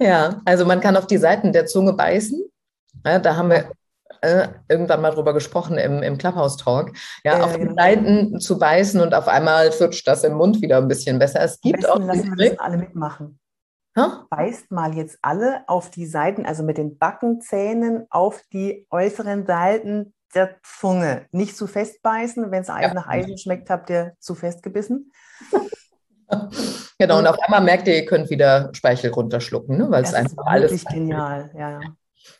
ja, 0.00 0.40
also 0.44 0.64
man 0.64 0.80
kann 0.80 0.96
auf 0.96 1.06
die 1.06 1.18
Seiten 1.18 1.52
der 1.52 1.66
Zunge 1.66 1.92
beißen. 1.92 2.42
Ja, 3.04 3.18
da 3.18 3.36
haben 3.36 3.50
wir 3.50 3.70
äh, 4.20 4.48
irgendwann 4.68 5.00
mal 5.00 5.10
drüber 5.10 5.34
gesprochen 5.34 5.78
im, 5.78 6.02
im 6.02 6.18
Clubhouse-Talk. 6.18 6.92
Ja, 7.24 7.38
ja, 7.38 7.44
auf 7.44 7.54
genau. 7.54 7.70
die 7.70 7.74
Seiten 7.74 8.40
zu 8.40 8.58
beißen 8.58 9.00
und 9.00 9.14
auf 9.14 9.28
einmal 9.28 9.72
flutscht 9.72 10.06
das 10.06 10.24
im 10.24 10.34
Mund 10.34 10.62
wieder 10.62 10.78
ein 10.78 10.88
bisschen 10.88 11.18
besser. 11.18 11.40
Es 11.40 11.60
gibt 11.60 11.88
auch. 11.88 11.98
Lassen 11.98 12.36
wir 12.36 12.50
das 12.50 12.58
alle 12.58 12.78
mitmachen. 12.78 13.38
Ha? 13.96 14.26
Beißt 14.30 14.70
mal 14.70 14.94
jetzt 14.94 15.18
alle 15.20 15.64
auf 15.66 15.90
die 15.90 16.06
Seiten, 16.06 16.46
also 16.46 16.62
mit 16.62 16.78
den 16.78 16.96
Backenzähnen 16.96 18.06
auf 18.08 18.40
die 18.52 18.86
äußeren 18.90 19.44
Seiten 19.44 20.14
der 20.34 20.56
Zunge. 20.62 21.26
Nicht 21.30 21.56
zu 21.56 21.66
fest 21.66 22.02
beißen. 22.02 22.50
Wenn 22.50 22.62
es 22.62 22.68
ja. 22.68 22.94
nach 22.94 23.06
Eisen 23.06 23.36
schmeckt, 23.36 23.68
habt 23.68 23.90
ihr 23.90 24.14
zu 24.18 24.34
fest 24.34 24.62
gebissen. 24.62 25.12
Genau, 27.02 27.18
und 27.18 27.26
auf 27.26 27.38
einmal 27.40 27.60
merkt 27.60 27.88
ihr, 27.88 27.96
ihr 27.96 28.06
könnt 28.06 28.30
wieder 28.30 28.70
Speichel 28.72 29.10
runterschlucken, 29.10 29.76
ne? 29.76 29.90
weil 29.90 30.04
es 30.04 30.14
einfach 30.14 30.46
alles. 30.46 30.70
Ist 30.70 30.88
genial, 30.88 31.50
ja. 31.58 31.80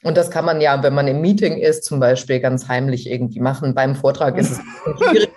Und 0.02 0.16
das 0.16 0.30
kann 0.30 0.44
man 0.44 0.60
ja, 0.60 0.82
wenn 0.82 0.94
man 0.94 1.08
im 1.08 1.20
Meeting 1.20 1.58
ist, 1.58 1.84
zum 1.84 2.00
Beispiel 2.00 2.40
ganz 2.40 2.68
heimlich 2.68 3.08
irgendwie 3.08 3.40
machen. 3.40 3.74
Beim 3.74 3.94
Vortrag 3.94 4.36
ist 4.36 4.52
es 4.52 4.58
schwieriger. 4.98 5.32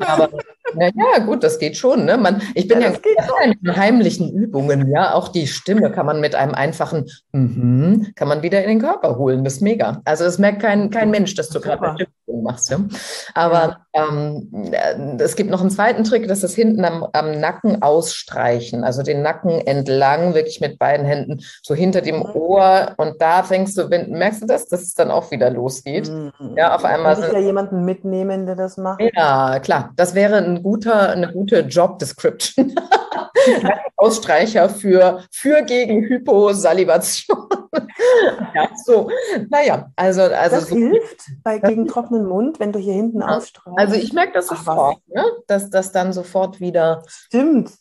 aber 0.00 0.30
naja, 0.76 1.24
gut, 1.24 1.44
das 1.44 1.58
geht 1.58 1.76
schon. 1.76 2.04
Ne? 2.04 2.16
Man, 2.16 2.42
ich 2.54 2.68
bin 2.68 2.80
ja, 2.80 2.90
ja 2.90 3.52
in 3.62 3.76
heimlichen 3.76 4.32
Übungen, 4.32 4.90
ja. 4.90 5.14
Auch 5.14 5.28
die 5.28 5.46
Stimme 5.46 5.90
kann 5.90 6.06
man 6.06 6.20
mit 6.20 6.34
einem 6.34 6.54
einfachen 6.54 7.06
-hmm, 7.32 8.14
kann 8.14 8.28
man 8.28 8.42
wieder 8.42 8.62
in 8.62 8.68
den 8.68 8.80
Körper 8.80 9.16
holen. 9.16 9.44
Das 9.44 9.54
ist 9.54 9.60
mega. 9.60 10.00
Also 10.04 10.24
es 10.24 10.38
merkt 10.38 10.60
kein, 10.60 10.90
kein 10.90 11.10
Mensch, 11.10 11.34
dass 11.34 11.48
du 11.48 11.60
gerade 11.60 12.06
machst. 12.42 12.70
Ja? 12.70 12.78
Aber 13.34 13.78
ja. 13.94 14.08
ähm, 14.08 14.48
äh, 14.72 15.22
es 15.22 15.36
gibt 15.36 15.50
noch 15.50 15.60
einen 15.60 15.70
zweiten 15.70 16.04
Trick, 16.04 16.28
das 16.28 16.42
ist 16.42 16.54
hinten 16.54 16.84
am, 16.84 17.06
am, 17.12 17.40
Nacken 17.40 17.82
ausstreichen. 17.82 18.84
Also 18.84 19.02
den 19.02 19.22
Nacken 19.22 19.50
entlang, 19.66 20.34
wirklich 20.34 20.60
mit 20.60 20.78
beiden 20.78 21.06
Händen, 21.06 21.40
so 21.62 21.74
hinter 21.74 22.00
dem 22.00 22.16
mhm. 22.16 22.30
Ohr. 22.34 22.94
Und 22.96 23.20
da 23.20 23.42
fängst 23.42 23.76
du, 23.76 23.83
wenn, 23.90 24.10
merkst 24.10 24.42
du 24.42 24.46
das, 24.46 24.66
dass 24.66 24.82
es 24.82 24.94
dann 24.94 25.10
auch 25.10 25.30
wieder 25.30 25.50
losgeht. 25.50 26.08
Mhm. 26.08 26.56
Ja, 26.56 26.74
auf 26.74 26.84
einmal. 26.84 27.14
Kann 27.14 27.24
ich 27.24 27.32
ja 27.32 27.38
jemanden 27.38 27.84
mitnehmen, 27.84 28.46
der 28.46 28.56
das 28.56 28.76
macht? 28.76 29.00
Ja, 29.00 29.58
klar. 29.60 29.92
Das 29.96 30.14
wäre 30.14 30.36
ein 30.36 30.62
guter, 30.62 31.10
eine 31.10 31.32
gute 31.32 31.60
Job 31.60 31.98
Description. 31.98 32.74
Ausstreicher 33.96 34.68
für, 34.68 35.22
für 35.30 35.62
gegen 35.62 36.02
Hyposalivation. 36.02 37.48
ja, 38.54 38.68
so. 38.84 39.08
Naja, 39.50 39.90
also. 39.96 40.22
also 40.22 40.56
das 40.56 40.68
so, 40.68 40.76
hilft 40.76 41.30
bei 41.42 41.58
gegen 41.58 41.86
trockenen 41.86 42.26
Mund, 42.26 42.60
wenn 42.60 42.72
du 42.72 42.78
hier 42.78 42.94
hinten 42.94 43.20
ja. 43.20 43.36
ausstreichst. 43.36 43.78
Also 43.78 43.94
ich 43.94 44.12
merke 44.12 44.32
das 44.32 44.48
sofort, 44.48 44.98
ne? 45.08 45.24
dass 45.46 45.70
das 45.70 45.92
dann 45.92 46.12
sofort 46.12 46.60
wieder. 46.60 47.02
Stimmt. 47.06 47.72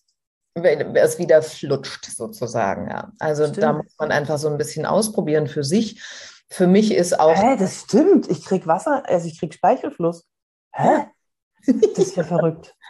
Es 0.56 1.18
wieder 1.18 1.42
flutscht 1.42 2.06
sozusagen, 2.06 2.90
ja. 2.90 3.12
Also 3.20 3.46
stimmt. 3.46 3.64
da 3.64 3.74
muss 3.74 3.96
man 3.98 4.12
einfach 4.12 4.38
so 4.38 4.50
ein 4.50 4.58
bisschen 4.58 4.86
ausprobieren 4.86 5.48
für 5.48 5.64
sich. 5.64 6.02
Für 6.50 6.68
mich 6.68 6.94
ist 6.94 7.20
auch. 7.20 7.36
Hä, 7.36 7.58
das 7.58 7.82
stimmt. 7.82 8.30
Ich 8.30 8.46
krieg 8.46 8.68
Wasser, 8.68 9.04
also 9.08 9.28
ich 9.28 9.40
krieg 9.40 9.54
Speichelfluss. 9.54 10.26
Hä? 10.72 11.08
Das 11.66 11.76
ist 11.98 12.16
ja 12.16 12.24
verrückt. 12.24 12.76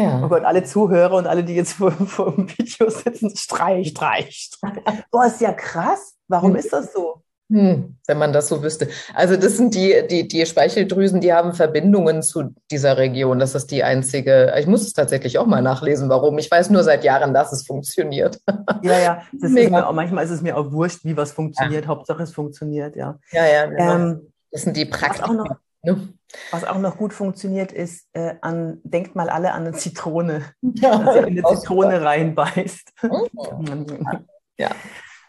Ja. 0.00 0.22
Oh 0.24 0.28
Gott, 0.28 0.44
alle 0.44 0.62
Zuhörer 0.62 1.16
und 1.16 1.26
alle, 1.26 1.42
die 1.42 1.56
jetzt 1.56 1.72
vor, 1.72 1.90
vor 1.90 2.32
dem 2.32 2.48
Video 2.56 2.88
sitzen, 2.88 3.34
streich, 3.34 3.88
streich, 3.88 4.48
streich. 4.54 4.84
Boah, 5.10 5.26
ist 5.26 5.40
ja 5.40 5.52
krass. 5.52 6.14
Warum 6.28 6.54
ist 6.54 6.72
das 6.72 6.92
so? 6.92 7.24
Hm, 7.50 7.96
wenn 8.06 8.18
man 8.18 8.34
das 8.34 8.48
so 8.48 8.62
wüsste. 8.62 8.88
Also 9.14 9.36
das 9.36 9.56
sind 9.56 9.74
die, 9.74 10.06
die, 10.10 10.28
die 10.28 10.44
Speicheldrüsen, 10.44 11.22
die 11.22 11.32
haben 11.32 11.54
Verbindungen 11.54 12.22
zu 12.22 12.54
dieser 12.70 12.98
Region. 12.98 13.38
Das 13.38 13.54
ist 13.54 13.70
die 13.70 13.82
einzige. 13.82 14.54
Ich 14.58 14.66
muss 14.66 14.82
es 14.82 14.92
tatsächlich 14.92 15.38
auch 15.38 15.46
mal 15.46 15.62
nachlesen, 15.62 16.10
warum. 16.10 16.36
Ich 16.36 16.50
weiß 16.50 16.68
nur 16.68 16.84
seit 16.84 17.04
Jahren, 17.04 17.32
dass 17.32 17.52
es 17.52 17.66
funktioniert. 17.66 18.38
Ja, 18.82 18.98
ja. 18.98 19.22
Das 19.32 19.50
ist 19.50 19.70
mir 19.70 19.88
auch, 19.88 19.92
manchmal 19.92 20.24
ist 20.24 20.30
es 20.30 20.40
mir 20.40 20.56
auch 20.56 20.70
wurscht, 20.70 21.04
wie 21.04 21.16
was 21.16 21.32
funktioniert. 21.32 21.84
Ja. 21.84 21.88
Hauptsache 21.88 22.22
es 22.22 22.32
funktioniert, 22.32 22.94
ja. 22.96 23.18
Ja, 23.32 23.46
ja. 23.46 23.66
Genau. 23.66 23.94
Ähm, 23.94 24.32
das 24.52 24.62
sind 24.62 24.76
die 24.76 24.84
Praktiken. 24.84 25.42
Ne? 25.82 26.08
Was 26.50 26.64
auch 26.64 26.78
noch 26.78 26.96
gut 26.96 27.12
funktioniert, 27.12 27.72
ist, 27.72 28.06
äh, 28.12 28.34
an, 28.40 28.80
denkt 28.84 29.14
mal 29.14 29.30
alle 29.30 29.52
an 29.52 29.66
eine 29.66 29.72
Zitrone, 29.72 30.42
ja, 30.62 30.98
dass 30.98 31.16
ihr 31.16 31.26
in 31.26 31.44
eine 31.44 31.56
Zitrone 31.56 32.02
reinbeißt. 32.02 32.92
ja. 34.58 34.70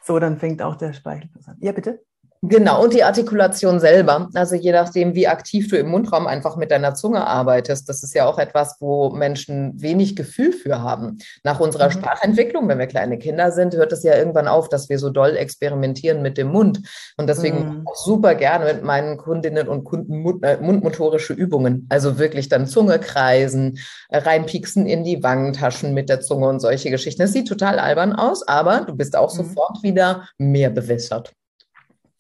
So, 0.04 0.20
dann 0.20 0.38
fängt 0.38 0.62
auch 0.62 0.76
der 0.76 0.94
Speichel 0.94 1.30
an. 1.46 1.58
Ja, 1.60 1.72
bitte? 1.72 2.04
Genau, 2.42 2.82
und 2.82 2.94
die 2.94 3.04
Artikulation 3.04 3.82
selber. 3.82 4.30
Also 4.34 4.56
je 4.56 4.72
nachdem, 4.72 5.14
wie 5.14 5.28
aktiv 5.28 5.68
du 5.68 5.76
im 5.76 5.90
Mundraum 5.90 6.26
einfach 6.26 6.56
mit 6.56 6.72
deiner 6.72 6.94
Zunge 6.94 7.28
arbeitest, 7.28 7.90
das 7.90 8.02
ist 8.02 8.16
ja 8.16 8.26
auch 8.26 8.40
etwas, 8.40 8.78
wo 8.80 9.10
Menschen 9.10 9.74
wenig 9.82 10.16
Gefühl 10.16 10.54
für 10.54 10.82
haben. 10.82 11.18
Nach 11.44 11.60
unserer 11.60 11.88
mhm. 11.88 11.92
Sprachentwicklung, 11.92 12.70
wenn 12.70 12.80
wir 12.80 12.88
kleine 12.88 13.18
Kinder 13.18 13.52
sind, 13.52 13.76
hört 13.76 13.92
es 13.92 14.04
ja 14.04 14.16
irgendwann 14.16 14.48
auf, 14.48 14.70
dass 14.70 14.88
wir 14.88 15.00
so 15.00 15.10
doll 15.10 15.36
experimentieren 15.36 16.22
mit 16.22 16.38
dem 16.38 16.48
Mund. 16.48 16.80
Und 17.18 17.28
deswegen 17.28 17.58
mhm. 17.58 17.88
auch 17.88 17.98
super 17.98 18.36
gerne 18.36 18.74
mit 18.74 18.86
meinen 18.86 19.18
Kundinnen 19.18 19.68
und 19.68 19.84
Kunden 19.84 20.22
Mund, 20.22 20.42
äh, 20.46 20.60
mundmotorische 20.62 21.34
Übungen. 21.34 21.88
Also 21.90 22.20
wirklich 22.20 22.48
dann 22.48 22.68
Zunge 22.68 23.00
kreisen, 23.00 23.80
äh, 24.08 24.20
reinpieksen 24.20 24.86
in 24.86 25.04
die 25.04 25.22
Wangentaschen 25.24 25.94
mit 25.94 26.08
der 26.08 26.22
Zunge 26.22 26.48
und 26.48 26.62
solche 26.62 26.90
Geschichten. 26.90 27.22
Das 27.22 27.34
sieht 27.34 27.50
total 27.50 27.80
albern 27.80 28.14
aus, 28.14 28.48
aber 28.48 28.86
du 28.88 28.96
bist 28.96 29.18
auch 29.18 29.34
mhm. 29.34 29.38
sofort 29.40 29.84
wieder 29.84 30.30
mehr 30.38 30.70
bewässert. 30.70 31.34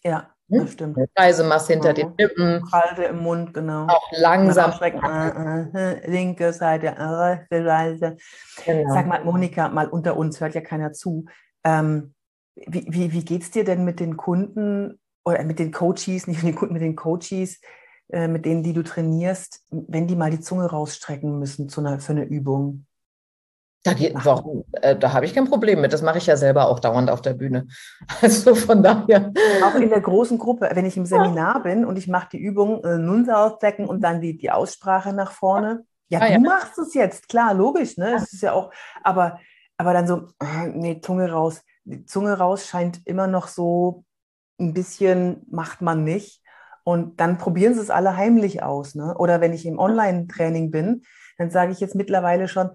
Ja, 0.04 0.30
hm? 0.50 0.60
das 0.60 0.74
stimmt. 0.74 0.98
Reisemasse 1.18 1.74
hinter 1.74 1.94
den 1.94 2.14
Lippen. 2.18 2.64
Kalte 2.70 3.04
im 3.04 3.20
Mund, 3.20 3.54
genau. 3.54 3.88
Auch 3.88 4.12
langsam. 4.12 4.74
Äh, 4.82 5.62
äh, 5.74 6.10
linke 6.10 6.54
Seite, 6.54 6.96
rechte 6.98 7.64
Seite. 7.64 8.18
Genau. 8.66 8.94
Sag 8.94 9.08
mal, 9.08 9.24
Monika, 9.24 9.70
mal 9.70 9.88
unter 9.88 10.18
uns, 10.18 10.40
hört 10.42 10.56
ja 10.56 10.62
keiner 10.62 10.94
zu. 10.94 11.26
Ähm, 11.64 12.14
wie 12.56 12.86
wie, 12.90 13.14
wie 13.14 13.24
geht 13.24 13.44
es 13.44 13.52
dir 13.52 13.64
denn 13.64 13.86
mit 13.86 14.00
den 14.00 14.18
Kunden 14.18 15.00
oder 15.24 15.44
mit 15.44 15.60
den 15.60 15.72
Coaches, 15.72 16.28
nicht 16.28 16.44
mit 16.44 16.54
den 16.54 16.56
Kunden, 16.56 16.74
mit 16.74 16.82
den 16.82 16.96
Coaches, 16.96 17.62
äh, 18.10 18.28
mit 18.28 18.46
denen, 18.46 18.64
die 18.64 18.74
du 18.74 18.84
trainierst, 18.84 19.64
wenn 19.70 20.08
die 20.08 20.16
mal 20.16 20.32
die 20.32 20.40
Zunge 20.40 20.66
rausstrecken 20.66 21.38
müssen 21.38 21.70
zu 21.70 21.82
einer, 21.82 22.00
für 22.00 22.14
eine 22.14 22.26
Übung? 22.26 22.86
Da, 23.84 23.94
warum, 24.24 24.66
äh, 24.74 24.96
da 24.98 25.14
habe 25.14 25.26
ich 25.26 25.34
kein 25.34 25.46
Problem 25.46 25.80
mit. 25.80 25.94
Das 25.94 26.02
mache 26.02 26.18
ich 26.18 26.26
ja 26.26 26.36
selber 26.36 26.68
auch 26.68 26.80
dauernd 26.80 27.10
auf 27.10 27.22
der 27.22 27.34
Bühne. 27.34 27.68
Also 28.22 28.54
von 28.56 28.84
daher. 28.84 29.32
Auch 29.64 29.76
in 29.76 29.90
der 29.90 30.02
großen 30.02 30.38
Gruppe, 30.38 30.70
wenn 30.74 30.86
ich 30.86 30.98
im 30.98 31.06
Seminar 31.06 31.64
bin 31.64 31.86
und 31.86 31.98
ich 31.98 32.08
mache 32.08 32.30
die 32.34 32.40
Übung 32.40 32.84
äh, 32.84 32.98
Nunse 32.98 33.38
ausdecken 33.38 33.86
und 33.86 34.04
dann 34.04 34.20
die, 34.20 34.38
die 34.38 34.52
Aussprache 34.52 35.14
nach 35.14 35.32
vorne. 35.32 35.86
Ja, 36.10 36.20
ah, 36.22 36.28
du 36.28 36.34
ja. 36.34 36.40
machst 36.40 36.78
es 36.78 36.94
jetzt, 36.94 37.30
klar, 37.30 37.54
logisch, 37.54 37.98
ne? 37.98 38.16
Es 38.16 38.34
ist 38.34 38.42
ja 38.42 38.54
auch, 38.54 38.72
aber, 39.04 39.40
aber 39.78 39.94
dann 39.94 40.08
so, 40.08 40.28
äh, 40.40 40.68
nee, 40.68 41.00
Zunge 41.02 41.32
raus. 41.32 41.62
Die 41.86 42.06
Zunge 42.06 42.38
raus 42.38 42.68
scheint 42.68 43.06
immer 43.06 43.28
noch 43.28 43.48
so 43.48 44.04
ein 44.60 44.74
bisschen, 44.74 45.46
macht 45.50 45.82
man 45.82 46.04
nicht. 46.04 46.42
Und 46.84 47.20
dann 47.20 47.38
probieren 47.38 47.76
sie 47.76 47.82
es 47.82 47.92
alle 47.92 48.18
heimlich 48.18 48.64
aus. 48.64 48.96
Ne? 48.96 49.16
Oder 49.18 49.42
wenn 49.42 49.54
ich 49.54 49.66
im 49.66 49.80
Online-Training 49.80 50.72
bin, 50.72 51.04
dann 51.38 51.52
sage 51.52 51.72
ich 51.72 51.80
jetzt 51.80 51.96
mittlerweile 51.96 52.48
schon, 52.48 52.72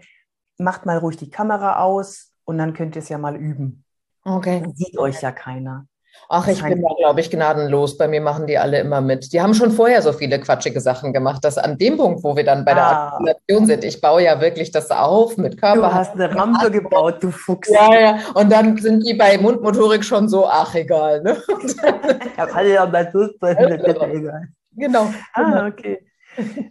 macht 0.59 0.87
mal 0.87 0.99
ruhig 0.99 1.17
die 1.17 1.31
Kamera 1.31 1.81
aus 1.81 2.33
und 2.45 2.59
dann 2.59 2.75
könnt 2.75 2.97
ihr 2.97 3.03
es 3.03 3.09
ja 3.09 3.19
mal 3.19 3.37
üben. 3.37 3.85
Okay. 4.25 4.61
Dann 4.63 4.75
sieht 4.75 4.99
euch 4.99 5.21
ja 5.21 5.33
keiner. 5.33 5.87
Ach, 6.29 6.47
ich 6.49 6.63
bin 6.63 6.81
da, 6.81 6.89
glaube 6.97 7.21
ich, 7.21 7.31
gnadenlos. 7.31 7.99
Bei 7.99 8.09
mir 8.09 8.21
machen 8.21 8.47
die 8.47 8.57
alle 8.57 8.79
immer 8.79 9.01
mit. 9.01 9.33
Die 9.33 9.41
haben 9.43 9.53
schon 9.53 9.71
vorher 9.71 10.01
so 10.01 10.13
viele 10.13 10.41
quatschige 10.41 10.81
Sachen 10.81 11.13
gemacht, 11.13 11.45
dass 11.45 11.59
an 11.59 11.77
dem 11.77 11.97
Punkt, 11.97 12.25
wo 12.25 12.37
wir 12.37 12.45
dann 12.45 12.65
bei 12.65 12.73
der 12.73 12.85
ah. 12.85 13.05
Artikulation 13.05 13.67
sind, 13.67 13.85
ich 13.85 14.01
baue 14.01 14.23
ja 14.23 14.41
wirklich 14.41 14.71
das 14.71 14.91
auf 14.91 15.37
mit 15.37 15.61
Körper. 15.61 15.89
Du 15.89 15.95
hast 15.95 16.13
eine 16.15 16.35
Rampe 16.35 16.71
gebaut, 16.71 17.23
du 17.23 17.31
Fuchs. 17.31 17.69
Ja, 17.69 18.01
ja. 18.01 18.19
Und 18.35 18.51
dann 18.51 18.77
sind 18.79 19.07
die 19.07 19.15
bei 19.15 19.37
Mundmotorik 19.37 20.05
schon 20.05 20.29
so, 20.29 20.47
ach, 20.47 20.75
egal. 20.75 21.23
Ne? 21.23 21.37
ja, 22.39 22.47
kann 22.47 22.67
ja 22.67 22.87
mal 22.87 23.11
so 23.13 23.29
egal. 23.47 24.49
Genau. 24.77 25.13
Ah, 25.35 25.67
okay. 25.67 26.07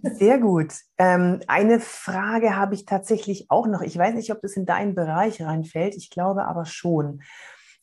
Sehr 0.04 0.40
gut. 0.40 0.74
Ähm, 0.98 1.42
eine 1.48 1.80
Frage 1.80 2.56
habe 2.56 2.76
ich 2.76 2.86
tatsächlich 2.86 3.46
auch 3.50 3.68
noch. 3.68 3.82
Ich 3.82 3.98
weiß 3.98 4.16
nicht, 4.16 4.32
ob 4.32 4.42
das 4.42 4.54
in 4.54 4.66
deinen 4.66 4.96
Bereich 4.96 5.42
reinfällt. 5.42 5.96
Ich 5.96 6.10
glaube 6.10 6.46
aber 6.46 6.66
schon. 6.66 7.22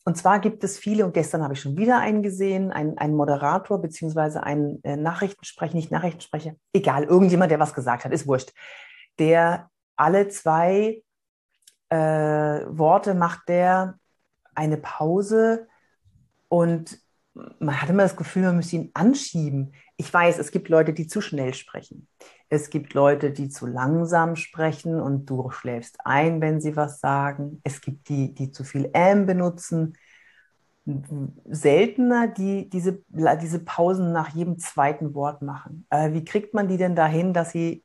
Und 0.03 0.17
zwar 0.17 0.39
gibt 0.39 0.63
es 0.63 0.79
viele, 0.79 1.05
und 1.05 1.13
gestern 1.13 1.43
habe 1.43 1.53
ich 1.53 1.61
schon 1.61 1.77
wieder 1.77 1.99
einen 1.99 2.23
gesehen, 2.23 2.71
einen, 2.71 2.97
einen 2.97 3.15
Moderator 3.15 3.79
beziehungsweise 3.81 4.41
einen 4.41 4.83
äh, 4.83 4.97
Nachrichtensprecher, 4.97 5.75
nicht 5.75 5.91
Nachrichtensprecher, 5.91 6.53
egal, 6.73 7.03
irgendjemand, 7.03 7.51
der 7.51 7.59
was 7.59 7.75
gesagt 7.75 8.03
hat, 8.03 8.11
ist 8.11 8.25
wurscht, 8.27 8.51
der 9.19 9.69
alle 9.95 10.27
zwei 10.29 11.03
äh, 11.89 11.95
Worte 11.95 13.13
macht 13.13 13.47
der 13.47 13.99
eine 14.55 14.77
Pause 14.77 15.67
und 16.47 16.99
man 17.33 17.81
hat 17.81 17.89
immer 17.89 18.03
das 18.03 18.17
Gefühl, 18.17 18.43
man 18.43 18.57
müsste 18.57 18.75
ihn 18.75 18.91
anschieben. 18.93 19.73
Ich 19.97 20.13
weiß, 20.13 20.37
es 20.37 20.51
gibt 20.51 20.69
Leute, 20.69 20.93
die 20.93 21.07
zu 21.07 21.21
schnell 21.21 21.53
sprechen. 21.53 22.07
Es 22.49 22.69
gibt 22.69 22.93
Leute, 22.93 23.31
die 23.31 23.49
zu 23.49 23.65
langsam 23.65 24.35
sprechen 24.35 24.99
und 24.99 25.29
du 25.29 25.49
schläfst 25.51 25.97
ein, 26.03 26.41
wenn 26.41 26.59
sie 26.59 26.75
was 26.75 26.99
sagen. 26.99 27.61
Es 27.63 27.79
gibt 27.79 28.09
die, 28.09 28.33
die 28.33 28.51
zu 28.51 28.63
viel 28.63 28.89
M 28.93 29.25
benutzen. 29.25 29.93
Seltener, 31.45 32.27
die 32.27 32.69
diese, 32.69 33.03
diese 33.07 33.59
Pausen 33.63 34.11
nach 34.11 34.29
jedem 34.29 34.57
zweiten 34.57 35.13
Wort 35.13 35.41
machen. 35.41 35.85
Äh, 35.89 36.11
wie 36.13 36.25
kriegt 36.25 36.53
man 36.53 36.67
die 36.67 36.77
denn 36.77 36.95
dahin, 36.95 37.33
dass 37.33 37.51
sie 37.51 37.83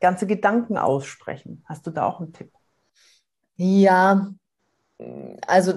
ganze 0.00 0.26
Gedanken 0.26 0.78
aussprechen? 0.78 1.64
Hast 1.66 1.86
du 1.86 1.90
da 1.90 2.06
auch 2.06 2.20
einen 2.20 2.32
Tipp? 2.32 2.52
Ja, 3.56 4.32
also 5.46 5.74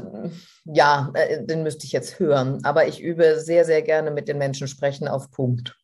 ja, 0.66 1.12
äh, 1.14 1.44
den 1.46 1.64
müsste 1.64 1.86
ich 1.86 1.92
jetzt 1.92 2.20
hören, 2.20 2.64
aber 2.64 2.88
ich 2.88 3.02
übe 3.02 3.40
sehr, 3.40 3.66
sehr 3.66 3.82
gerne 3.82 4.12
mit 4.12 4.28
den 4.28 4.38
Menschen 4.38 4.68
sprechen 4.68 5.08
auf 5.08 5.32
Punkt. 5.32 5.78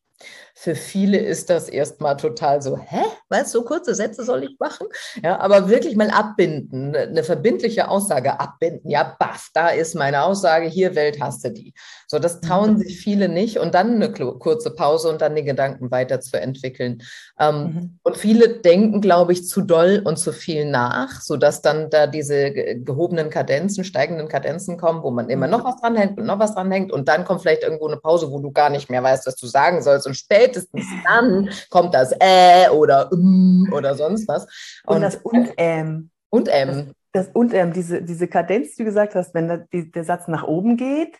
Für 0.54 0.74
viele 0.74 1.18
ist 1.18 1.48
das 1.50 1.68
erstmal 1.68 2.16
total 2.16 2.60
so, 2.60 2.78
hä? 2.78 3.02
Was, 3.28 3.52
so 3.52 3.62
kurze 3.64 3.94
Sätze 3.94 4.24
soll 4.24 4.44
ich 4.44 4.58
machen? 4.58 4.86
Ja, 5.22 5.38
aber 5.40 5.68
wirklich 5.68 5.96
mal 5.96 6.10
abbinden, 6.10 6.94
eine 6.94 7.24
verbindliche 7.24 7.88
Aussage 7.88 8.38
abbinden. 8.38 8.90
Ja, 8.90 9.16
baff, 9.18 9.48
da 9.54 9.68
ist 9.68 9.94
meine 9.94 10.22
Aussage, 10.22 10.66
hier 10.66 10.94
Welt 10.94 11.18
hast 11.20 11.44
du 11.44 11.50
die. 11.50 11.72
So, 12.06 12.18
das 12.18 12.42
trauen 12.42 12.74
mhm. 12.74 12.78
sich 12.78 13.00
viele 13.00 13.30
nicht 13.30 13.58
und 13.58 13.74
dann 13.74 13.94
eine 13.94 14.12
kurze 14.12 14.70
Pause 14.70 15.08
und 15.08 15.22
dann 15.22 15.34
den 15.34 15.46
Gedanken 15.46 15.90
weiterzuentwickeln. 15.90 17.02
Ähm, 17.40 17.56
mhm. 17.56 17.98
Und 18.02 18.18
viele 18.18 18.60
denken, 18.60 19.00
glaube 19.00 19.32
ich, 19.32 19.48
zu 19.48 19.62
doll 19.62 20.02
und 20.04 20.18
zu 20.18 20.32
viel 20.32 20.66
nach, 20.66 21.22
sodass 21.22 21.62
dann 21.62 21.88
da 21.88 22.06
diese 22.06 22.52
gehobenen 22.52 23.30
Kadenzen, 23.30 23.84
steigenden 23.84 24.28
Kadenzen 24.28 24.76
kommen, 24.76 25.02
wo 25.02 25.10
man 25.10 25.30
immer 25.30 25.46
mhm. 25.46 25.52
noch 25.52 25.64
was 25.64 25.80
dranhängt 25.80 26.18
und 26.18 26.26
noch 26.26 26.38
was 26.38 26.54
dranhängt 26.54 26.92
und 26.92 27.08
dann 27.08 27.24
kommt 27.24 27.40
vielleicht 27.40 27.62
irgendwo 27.62 27.88
eine 27.88 27.96
Pause, 27.96 28.30
wo 28.30 28.40
du 28.40 28.52
gar 28.52 28.68
nicht 28.68 28.90
mehr 28.90 29.02
weißt, 29.02 29.26
was 29.26 29.36
du 29.36 29.46
sagen 29.46 29.82
sollst 29.82 30.06
und 30.06 30.14
spätestens 30.42 30.86
dann 31.04 31.50
kommt 31.70 31.94
das 31.94 32.12
äh 32.18 32.68
oder 32.70 33.08
mm 33.12 33.72
oder 33.72 33.94
sonst 33.94 34.28
was. 34.28 34.46
Und, 34.86 34.96
und 34.96 35.02
das 35.02 35.16
und 35.16 35.50
ähm. 35.56 36.10
Und 36.30 36.48
ähm. 36.50 36.68
Das, 37.12 37.26
das 37.26 37.34
und 37.34 37.54
ähm, 37.54 37.72
diese, 37.72 38.02
diese 38.02 38.26
Kadenz, 38.28 38.74
die 38.74 38.82
du 38.82 38.84
gesagt 38.86 39.14
hast, 39.14 39.34
wenn 39.34 39.48
der, 39.48 39.58
die, 39.72 39.90
der 39.90 40.04
Satz 40.04 40.28
nach 40.28 40.44
oben 40.44 40.76
geht, 40.76 41.18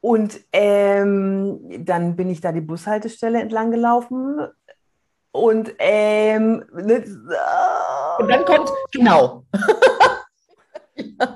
und 0.00 0.38
ähm, 0.52 1.58
dann 1.84 2.14
bin 2.14 2.30
ich 2.30 2.40
da 2.40 2.52
die 2.52 2.60
Bushaltestelle 2.60 3.40
entlang 3.40 3.72
gelaufen 3.72 4.46
und, 5.32 5.74
ähm, 5.78 6.64
und 6.70 8.28
dann 8.28 8.44
kommt 8.44 8.70
genau. 8.92 9.44
Ja, 10.94 11.35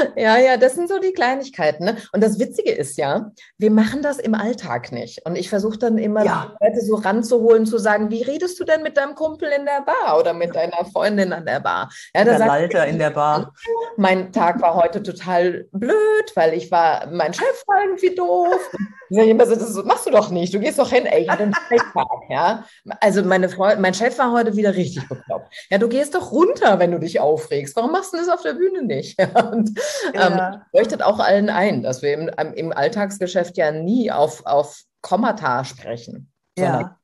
ja, 0.16 0.56
das 0.56 0.74
sind 0.74 0.88
so 0.88 0.98
die 0.98 1.12
Kleinigkeiten. 1.12 1.84
Ne? 1.84 1.96
Und 2.12 2.22
das 2.22 2.38
Witzige 2.38 2.72
ist 2.72 2.96
ja, 2.96 3.30
wir 3.58 3.70
machen 3.70 4.02
das 4.02 4.18
im 4.18 4.34
Alltag 4.34 4.92
nicht. 4.92 5.24
Und 5.26 5.36
ich 5.36 5.48
versuche 5.48 5.78
dann 5.78 5.98
immer, 5.98 6.24
ja. 6.24 6.56
Leute 6.60 6.80
so 6.80 6.96
ranzuholen, 6.96 7.66
zu 7.66 7.78
sagen, 7.78 8.10
wie 8.10 8.22
redest 8.22 8.58
du 8.60 8.64
denn 8.64 8.82
mit 8.82 8.96
deinem 8.96 9.14
Kumpel 9.14 9.50
in 9.56 9.64
der 9.64 9.82
Bar 9.82 10.18
oder 10.18 10.32
mit 10.34 10.54
deiner 10.54 10.84
Freundin 10.92 11.32
an 11.32 11.46
der 11.46 11.60
Bar? 11.60 11.90
Ja, 12.14 12.24
der 12.24 12.38
Lalter 12.38 12.86
in 12.86 12.98
der 12.98 13.10
Bar. 13.10 13.52
Mein 13.96 14.32
Tag 14.32 14.60
war 14.60 14.74
heute 14.74 15.02
total 15.02 15.66
blöd, 15.72 16.32
weil 16.34 16.54
ich 16.54 16.70
war, 16.70 17.06
mein 17.10 17.32
Chef 17.32 17.64
war 17.66 17.82
irgendwie 17.82 18.14
doof. 18.14 18.70
das 19.10 19.84
machst 19.84 20.06
du 20.06 20.10
doch 20.10 20.30
nicht. 20.30 20.54
Du 20.54 20.60
gehst 20.60 20.78
doch 20.78 20.90
hin, 20.90 21.06
ey, 21.06 21.22
ich 21.22 21.28
hatte 21.28 21.42
einen 21.42 21.52
Tag, 21.52 22.06
ja. 22.28 22.64
Also 23.00 23.22
meine 23.22 23.48
Freund, 23.48 23.80
mein 23.80 23.94
Chef 23.94 24.16
war 24.18 24.32
heute 24.32 24.56
wieder 24.56 24.74
richtig 24.76 25.08
bekloppt. 25.08 25.52
Ja, 25.68 25.78
du 25.78 25.88
gehst 25.88 26.14
doch 26.14 26.30
runter, 26.30 26.78
wenn 26.78 26.92
du 26.92 26.98
dich 26.98 27.20
aufregst. 27.20 27.74
Warum 27.76 27.92
machst 27.92 28.12
du 28.12 28.18
das 28.18 28.28
auf 28.28 28.42
der 28.42 28.54
Bühne 28.54 28.82
nicht? 28.82 29.18
Und 29.52 29.78
ja. 30.14 30.54
ähm, 30.54 30.60
leuchtet 30.72 31.02
auch 31.02 31.18
allen 31.18 31.50
ein, 31.50 31.82
dass 31.82 32.02
wir 32.02 32.14
im, 32.14 32.28
im 32.54 32.72
Alltagsgeschäft 32.72 33.56
ja 33.56 33.72
nie 33.72 34.10
auf, 34.10 34.44
auf 34.46 34.82
Kommata 35.00 35.64
sprechen. 35.64 36.30
Ja. 36.58 36.98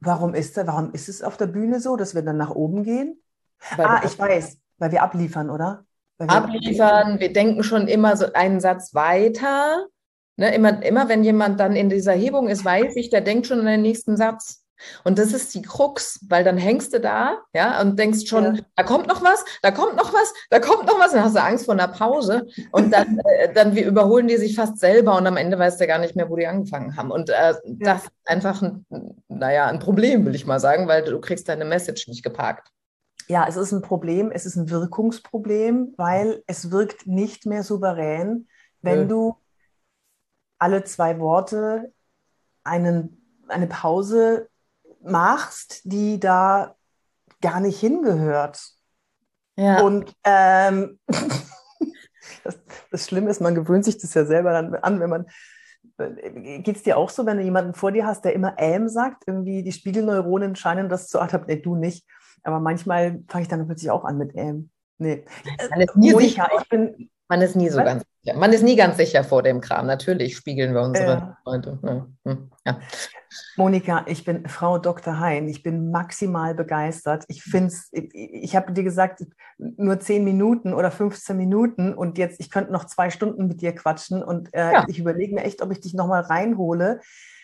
Warum 0.00 0.34
ist, 0.34 0.56
da, 0.56 0.66
warum 0.66 0.92
ist 0.92 1.08
es 1.08 1.22
auf 1.22 1.36
der 1.36 1.46
Bühne 1.46 1.80
so, 1.80 1.96
dass 1.96 2.14
wir 2.14 2.22
dann 2.22 2.36
nach 2.36 2.50
oben 2.50 2.84
gehen? 2.84 3.22
Weil 3.76 3.86
ah, 3.86 4.02
ich 4.04 4.18
weiß, 4.18 4.58
weil 4.78 4.92
wir 4.92 5.02
abliefern, 5.02 5.50
oder? 5.50 5.84
Wir 6.18 6.30
abliefern, 6.30 7.20
wir 7.20 7.32
denken 7.32 7.62
schon 7.62 7.88
immer 7.88 8.16
so 8.16 8.32
einen 8.32 8.60
Satz 8.60 8.94
weiter. 8.94 9.86
Ne, 10.36 10.54
immer, 10.54 10.82
immer 10.84 11.08
wenn 11.08 11.24
jemand 11.24 11.58
dann 11.58 11.74
in 11.74 11.88
dieser 11.88 12.12
Hebung 12.12 12.48
ist, 12.48 12.64
weiß 12.64 12.96
ich, 12.96 13.10
der 13.10 13.20
denkt 13.20 13.46
schon 13.46 13.60
an 13.60 13.66
den 13.66 13.82
nächsten 13.82 14.16
Satz. 14.16 14.64
Und 15.04 15.18
das 15.18 15.32
ist 15.32 15.54
die 15.54 15.62
Krux, 15.62 16.20
weil 16.28 16.44
dann 16.44 16.56
hängst 16.56 16.92
du 16.92 17.00
da, 17.00 17.38
ja, 17.52 17.80
und 17.80 17.98
denkst 17.98 18.26
schon, 18.26 18.56
ja. 18.56 18.62
da 18.76 18.82
kommt 18.82 19.06
noch 19.06 19.22
was, 19.22 19.44
da 19.62 19.70
kommt 19.70 19.96
noch 19.96 20.12
was, 20.12 20.32
da 20.50 20.60
kommt 20.60 20.86
noch 20.86 20.98
was, 20.98 21.12
dann 21.12 21.24
hast 21.24 21.36
du 21.36 21.42
Angst 21.42 21.64
vor 21.64 21.74
einer 21.74 21.88
Pause 21.88 22.46
und 22.72 22.92
dann, 22.92 23.18
äh, 23.24 23.52
dann 23.52 23.74
wir 23.74 23.86
überholen 23.86 24.28
die 24.28 24.36
sich 24.36 24.54
fast 24.54 24.78
selber 24.78 25.16
und 25.16 25.26
am 25.26 25.36
Ende 25.36 25.58
weißt 25.58 25.80
du 25.80 25.86
gar 25.86 25.98
nicht 25.98 26.16
mehr, 26.16 26.30
wo 26.30 26.36
die 26.36 26.46
angefangen 26.46 26.96
haben. 26.96 27.10
Und 27.10 27.30
äh, 27.30 27.54
das 27.64 28.04
ist 28.04 28.12
einfach 28.24 28.62
ein, 28.62 28.86
naja, 29.28 29.66
ein 29.66 29.78
Problem, 29.78 30.24
will 30.26 30.34
ich 30.34 30.46
mal 30.46 30.60
sagen, 30.60 30.88
weil 30.88 31.04
du 31.04 31.20
kriegst 31.20 31.48
deine 31.48 31.64
Message 31.64 32.08
nicht 32.08 32.22
geparkt. 32.22 32.68
Ja, 33.28 33.46
es 33.46 33.56
ist 33.56 33.72
ein 33.72 33.82
Problem, 33.82 34.30
es 34.30 34.46
ist 34.46 34.56
ein 34.56 34.70
Wirkungsproblem, 34.70 35.92
weil 35.98 36.42
es 36.46 36.70
wirkt 36.70 37.06
nicht 37.06 37.44
mehr 37.44 37.62
souverän, 37.62 38.48
wenn 38.80 39.04
mhm. 39.04 39.08
du 39.08 39.36
alle 40.58 40.84
zwei 40.84 41.18
Worte 41.20 41.92
einen, 42.64 43.42
eine 43.48 43.66
Pause 43.66 44.48
machst, 45.10 45.80
die 45.84 46.20
da 46.20 46.76
gar 47.40 47.60
nicht 47.60 47.78
hingehört. 47.80 48.60
Ja. 49.56 49.80
Und 49.80 50.14
ähm, 50.24 50.98
das, 52.44 52.58
das 52.90 53.06
Schlimme 53.06 53.30
ist, 53.30 53.40
man 53.40 53.54
gewöhnt 53.54 53.84
sich 53.84 53.98
das 53.98 54.14
ja 54.14 54.24
selber 54.24 54.52
dann 54.52 54.74
an, 54.76 55.00
wenn 55.00 55.10
man 55.10 55.26
Geht 55.98 56.76
es 56.76 56.84
dir 56.84 56.96
auch 56.96 57.10
so, 57.10 57.26
wenn 57.26 57.38
du 57.38 57.42
jemanden 57.42 57.74
vor 57.74 57.90
dir 57.90 58.06
hast, 58.06 58.24
der 58.24 58.32
immer 58.32 58.54
ähm 58.56 58.88
sagt? 58.88 59.24
Irgendwie 59.26 59.64
die 59.64 59.72
Spiegelneuronen 59.72 60.54
scheinen 60.54 60.88
das 60.88 61.08
zu 61.08 61.20
adaptieren. 61.20 61.58
Nee, 61.58 61.62
du 61.62 61.74
nicht. 61.74 62.06
Aber 62.44 62.60
manchmal 62.60 63.20
fange 63.26 63.42
ich 63.42 63.48
dann 63.48 63.66
plötzlich 63.66 63.90
auch 63.90 64.04
an 64.04 64.16
mit 64.16 64.32
ähm. 64.36 64.70
Nee. 64.98 65.24
Nie, 65.94 66.12
sicher, 66.12 66.48
ich 66.60 66.68
bin, 66.68 67.10
man 67.28 67.42
ist 67.42 67.56
nie 67.56 67.68
so 67.68 67.78
was? 67.78 67.84
ganz 67.84 68.04
sicher. 68.22 68.38
Man 68.38 68.52
ist 68.52 68.62
nie 68.62 68.76
ganz 68.76 68.96
sicher 68.96 69.22
vor 69.22 69.42
dem 69.42 69.60
Kram. 69.60 69.86
Natürlich 69.86 70.36
spiegeln 70.36 70.74
wir 70.74 70.82
unsere 70.82 71.06
ja. 71.06 71.38
Freunde. 71.44 71.78
Ja. 71.82 72.06
Hm, 72.24 72.50
ja. 72.66 72.80
Monika, 73.56 74.04
ich 74.06 74.24
bin 74.24 74.48
Frau 74.48 74.78
Dr. 74.78 75.20
Hein. 75.20 75.48
Ich 75.48 75.62
bin 75.62 75.90
maximal 75.90 76.54
begeistert. 76.54 77.24
Ich 77.28 77.42
finde 77.42 77.68
es, 77.68 77.88
ich, 77.92 78.14
ich 78.14 78.56
habe 78.56 78.72
dir 78.72 78.82
gesagt, 78.82 79.24
nur 79.58 80.00
10 80.00 80.24
Minuten 80.24 80.72
oder 80.72 80.90
15 80.90 81.36
Minuten 81.36 81.92
und 81.92 82.16
jetzt, 82.16 82.40
ich 82.40 82.50
könnte 82.50 82.72
noch 82.72 82.84
zwei 82.84 83.10
Stunden 83.10 83.46
mit 83.46 83.60
dir 83.60 83.74
quatschen 83.74 84.22
und 84.22 84.52
äh, 84.54 84.72
ja. 84.72 84.84
ich 84.88 84.98
überlege 84.98 85.34
mir 85.34 85.44
echt, 85.44 85.60
ob 85.60 85.70
ich 85.70 85.80
dich 85.80 85.94
nochmal 85.94 86.22
reinhole, 86.22 87.00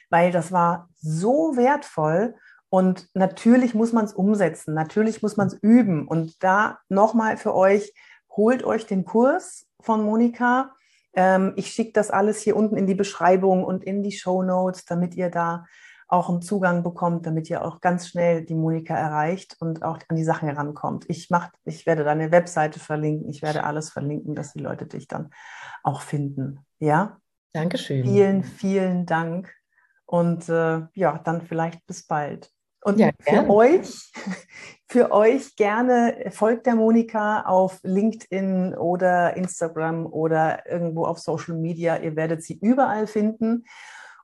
weil 0.09 0.33
das 0.33 0.51
war 0.51 0.89
so 0.97 1.57
wertvoll. 1.57 2.35
Und 2.71 3.09
natürlich 3.15 3.75
muss 3.75 3.93
man 3.93 4.05
es 4.05 4.15
umsetzen, 4.15 4.75
natürlich 4.75 5.23
muss 5.23 5.37
man 5.37 5.47
es 5.47 5.55
üben. 5.61 6.09
Und 6.09 6.43
da 6.43 6.79
nochmal 6.89 7.37
für 7.37 7.55
euch, 7.55 7.93
holt 8.37 8.65
euch 8.65 8.87
den 8.87 9.05
Kurs 9.05 9.64
von 9.85 10.05
Monika. 10.05 10.75
Ähm, 11.15 11.53
ich 11.57 11.69
schicke 11.69 11.93
das 11.93 12.11
alles 12.11 12.41
hier 12.41 12.57
unten 12.57 12.77
in 12.77 12.87
die 12.87 12.95
Beschreibung 12.95 13.65
und 13.65 13.85
in 13.85 14.03
die 14.03 14.13
Show 14.13 14.43
Notes, 14.43 14.85
damit 14.85 15.15
ihr 15.15 15.31
da 15.31 15.65
auch 16.09 16.29
einen 16.29 16.43
Zugang 16.43 16.83
bekommt, 16.83 17.27
damit 17.27 17.49
ihr 17.49 17.65
auch 17.65 17.81
ganz 17.81 18.09
schnell 18.09 18.45
die 18.45 18.55
Monika 18.55 18.95
erreicht 18.95 19.57
und 19.61 19.83
auch 19.83 19.99
an 20.09 20.17
die 20.17 20.25
Sachen 20.25 20.49
herankommt. 20.49 21.05
Ich 21.09 21.31
mach, 21.31 21.51
ich 21.65 21.87
werde 21.87 22.05
deine 22.05 22.31
Webseite 22.31 22.79
verlinken, 22.79 23.29
ich 23.29 23.43
werde 23.43 23.65
alles 23.65 23.91
verlinken, 23.91 24.35
dass 24.35 24.53
die 24.53 24.61
Leute 24.61 24.87
dich 24.87 25.09
dann 25.09 25.31
auch 25.83 26.03
finden. 26.03 26.61
Ja? 26.79 27.19
Dankeschön. 27.53 28.05
Vielen, 28.05 28.45
vielen 28.45 29.07
Dank 29.07 29.55
und 30.05 30.49
äh, 30.49 30.83
ja, 30.95 31.19
dann 31.19 31.43
vielleicht 31.43 31.87
bis 31.87 32.07
bald. 32.07 32.51
Und 32.85 32.99
ja, 32.99 33.11
für 33.19 33.49
euch, 33.49 34.13
für 34.89 35.11
euch 35.11 35.57
gerne 35.57 36.31
folgt 36.31 36.67
der 36.67 36.75
Monika 36.75 37.41
auf 37.41 37.81
LinkedIn 37.83 38.75
oder 38.75 39.37
Instagram 39.39 40.05
oder 40.07 40.71
irgendwo 40.71 41.07
auf 41.07 41.19
Social 41.19 41.55
Media. 41.55 41.97
Ihr 41.97 42.15
werdet 42.15 42.43
sie 42.43 42.59
überall 42.61 43.07
finden. 43.07 43.65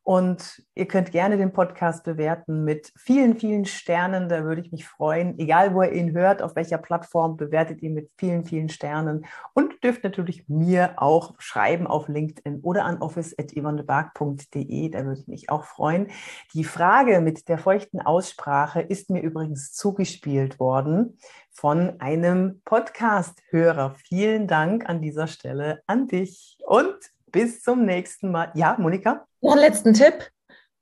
Und 0.02 0.62
ihr 0.74 0.88
könnt 0.88 1.12
gerne 1.12 1.36
den 1.36 1.52
Podcast 1.52 2.04
bewerten 2.04 2.64
mit 2.64 2.90
vielen, 2.96 3.36
vielen 3.36 3.64
Sternen. 3.66 4.28
Da 4.28 4.44
würde 4.44 4.60
ich 4.62 4.72
mich 4.72 4.86
freuen. 4.88 5.38
Egal, 5.38 5.74
wo 5.74 5.82
ihr 5.82 5.92
ihn 5.92 6.12
hört, 6.12 6.42
auf 6.42 6.56
welcher 6.56 6.78
Plattform, 6.78 7.36
bewertet 7.36 7.82
ihn 7.82 7.94
mit 7.94 8.10
vielen, 8.16 8.44
vielen 8.44 8.70
Sternen. 8.70 9.26
Und 9.54 9.84
dürft 9.84 10.02
natürlich 10.02 10.48
mir 10.48 10.94
auch 10.96 11.34
schreiben 11.38 11.86
auf 11.86 12.08
LinkedIn 12.08 12.60
oder 12.62 12.86
an 12.86 13.02
office.yvonnebark.de. 13.02 14.88
Da 14.88 15.04
würde 15.04 15.20
ich 15.20 15.28
mich 15.28 15.50
auch 15.50 15.64
freuen. 15.64 16.08
Die 16.54 16.64
Frage 16.64 17.20
mit 17.20 17.48
der 17.48 17.58
feuchten 17.58 18.00
Aussprache 18.00 18.80
ist 18.80 19.10
mir 19.10 19.20
übrigens 19.20 19.72
zugespielt 19.72 20.58
worden 20.58 21.18
von 21.52 22.00
einem 22.00 22.62
Podcast-Hörer. 22.64 23.94
Vielen 24.08 24.46
Dank 24.46 24.88
an 24.88 25.02
dieser 25.02 25.26
Stelle 25.26 25.82
an 25.86 26.08
dich 26.08 26.56
und 26.66 26.96
bis 27.30 27.62
zum 27.62 27.84
nächsten 27.84 28.30
Mal. 28.30 28.50
Ja, 28.54 28.76
Monika? 28.78 29.26
Noch 29.40 29.52
einen 29.52 29.60
letzten 29.60 29.94
Tipp. 29.94 30.30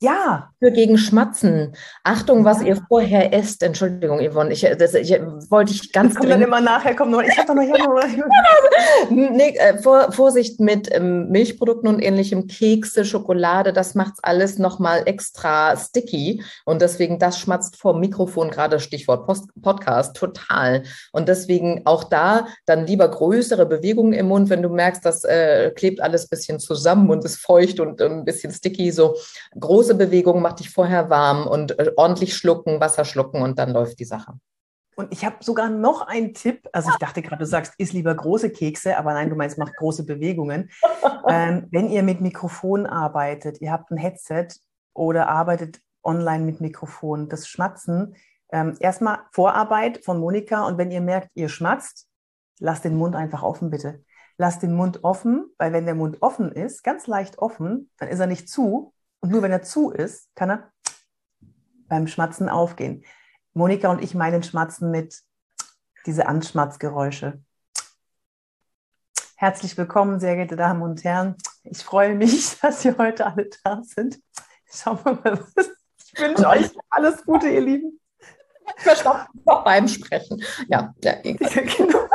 Ja. 0.01 0.51
Für 0.61 0.71
gegen 0.71 0.97
Schmatzen. 0.97 1.75
Achtung, 2.05 2.45
was 2.45 2.61
ja. 2.61 2.69
ihr 2.69 2.83
vorher 2.89 3.33
esst. 3.33 3.63
Entschuldigung, 3.63 4.21
Yvonne, 4.21 4.53
ich, 4.53 4.67
das, 4.79 4.95
ich, 4.95 5.11
wollte 5.51 5.73
ich 5.73 5.93
ganz 5.93 6.15
das 6.15 6.21
kommt 6.21 6.33
dann 6.33 6.43
immer 6.43 6.61
nachher, 6.61 6.95
kommt 6.95 7.11
noch, 7.11 7.23
ich 7.23 7.37
habe 7.37 7.49
doch 7.49 7.55
noch 7.55 7.63
hier 7.63 7.79
noch. 7.79 9.11
nee, 9.11 9.57
äh, 9.57 9.79
vor, 9.79 10.13
Vorsicht 10.13 10.61
mit 10.61 10.89
ähm, 10.93 11.29
Milchprodukten 11.31 11.89
und 11.89 12.01
ähnlichem, 12.01 12.47
Kekse, 12.47 13.05
Schokolade, 13.05 13.73
das 13.73 13.95
macht 13.95 14.15
alles 14.23 14.59
nochmal 14.59 15.03
extra 15.07 15.77
sticky 15.77 16.43
und 16.65 16.83
deswegen, 16.83 17.19
das 17.19 17.39
schmatzt 17.39 17.77
vor 17.77 17.99
Mikrofon, 17.99 18.51
gerade 18.51 18.81
Stichwort 18.81 19.27
Post, 19.27 19.49
Podcast, 19.63 20.17
total. 20.17 20.83
Und 21.13 21.29
deswegen 21.29 21.83
auch 21.85 22.05
da 22.05 22.47
dann 22.67 22.87
lieber 22.87 23.09
größere 23.09 23.67
Bewegungen 23.67 24.13
im 24.13 24.27
Mund, 24.27 24.51
wenn 24.51 24.63
du 24.63 24.69
merkst, 24.69 25.05
das 25.05 25.25
äh, 25.25 25.71
klebt 25.75 26.01
alles 26.01 26.25
ein 26.25 26.31
bisschen 26.31 26.59
zusammen 26.61 27.11
und 27.11 27.25
ist 27.25 27.37
feucht 27.37 27.81
und 27.81 28.01
äh, 28.01 28.07
ein 28.07 28.25
bisschen 28.25 28.53
sticky, 28.53 28.91
so 28.91 29.17
große 29.59 29.88
große 29.89 29.95
Bewegung, 29.95 30.43
mach 30.43 30.53
dich 30.53 30.71
vorher 30.71 31.09
warm 31.09 31.47
und 31.47 31.79
äh, 31.79 31.93
ordentlich 31.97 32.37
schlucken, 32.37 32.81
Wasser 32.81 33.05
schlucken 33.05 33.41
und 33.41 33.59
dann 33.59 33.71
läuft 33.71 33.99
die 33.99 34.05
Sache. 34.05 34.35
Und 34.97 35.13
ich 35.13 35.25
habe 35.25 35.37
sogar 35.41 35.71
noch 35.71 36.07
einen 36.07 36.35
Tipp. 36.35 36.69
Also 36.73 36.91
ich 36.91 36.97
dachte 36.97 37.23
gerade, 37.23 37.39
du 37.39 37.47
sagst, 37.47 37.75
isst 37.79 37.93
lieber 37.93 38.15
große 38.15 38.51
Kekse, 38.51 38.99
aber 38.99 39.15
nein, 39.15 39.31
du 39.31 39.37
meinst, 39.37 39.57
macht 39.57 39.77
große 39.77 40.05
Bewegungen. 40.05 40.71
ähm, 41.29 41.69
wenn 41.71 41.89
ihr 41.89 42.03
mit 42.03 42.21
Mikrofon 42.21 42.85
arbeitet, 42.87 43.61
ihr 43.63 43.73
habt 43.73 43.91
ein 43.91 43.97
Headset 43.97 44.49
oder 44.93 45.29
arbeitet 45.29 45.81
online 46.03 46.45
mit 46.45 46.61
Mikrofon, 46.61 47.29
das 47.29 47.49
Schmatzen, 47.49 48.17
ähm, 48.51 48.77
erstmal 48.81 49.21
Vorarbeit 49.33 50.05
von 50.05 50.19
Monika 50.19 50.67
und 50.67 50.79
wenn 50.79 50.91
ihr 50.91 51.01
merkt, 51.01 51.31
ihr 51.35 51.49
schmatzt, 51.49 52.09
lasst 52.59 52.85
den 52.85 52.97
Mund 52.97 53.15
einfach 53.15 53.43
offen, 53.43 53.71
bitte. 53.71 54.05
Lasst 54.37 54.63
den 54.63 54.75
Mund 54.75 55.03
offen, 55.05 55.47
weil 55.59 55.73
wenn 55.73 55.87
der 55.87 55.95
Mund 55.95 56.19
offen 56.21 56.53
ist, 56.53 56.83
ganz 56.83 57.07
leicht 57.07 57.39
offen, 57.39 57.91
dann 57.99 58.09
ist 58.09 58.21
er 58.21 58.27
nicht 58.27 58.49
zu, 58.49 58.93
und 59.21 59.31
nur 59.31 59.43
wenn 59.43 59.53
er 59.53 59.63
zu 59.63 59.91
ist, 59.91 60.29
kann 60.35 60.51
er 60.51 60.73
beim 61.89 62.07
Schmatzen 62.07 62.49
aufgehen. 62.49 63.05
Monika 63.53 63.91
und 63.91 64.03
ich 64.03 64.15
meinen 64.15 64.43
Schmatzen 64.43 64.91
mit 64.91 65.23
diese 66.07 66.27
Anschmatzgeräusche. 66.27 67.43
Herzlich 69.37 69.77
willkommen, 69.77 70.21
sehr 70.21 70.35
geehrte 70.35 70.57
Damen 70.57 70.83
und 70.83 71.05
Herren. 71.05 71.37
Ich 71.65 71.83
freue 71.85 72.15
mich, 72.15 72.59
dass 72.63 72.83
Sie 72.83 72.97
heute 72.97 73.27
alle 73.27 73.49
da 73.65 73.83
sind. 73.83 74.21
Schauen 74.71 74.99
wir 75.05 75.13
mal, 75.13 75.47
was. 75.55 75.71
Ich 76.13 76.21
wünsche 76.21 76.49
euch 76.49 76.71
alles 76.91 77.25
Gute, 77.25 77.49
ihr 77.49 77.61
Lieben. 77.61 78.01
Verstopft 78.77 79.29
noch 79.47 79.65
beim 79.65 79.89
Sprechen. 79.89 80.43
Ja, 80.69 80.95
ja, 81.03 81.15
genau. 81.23 82.09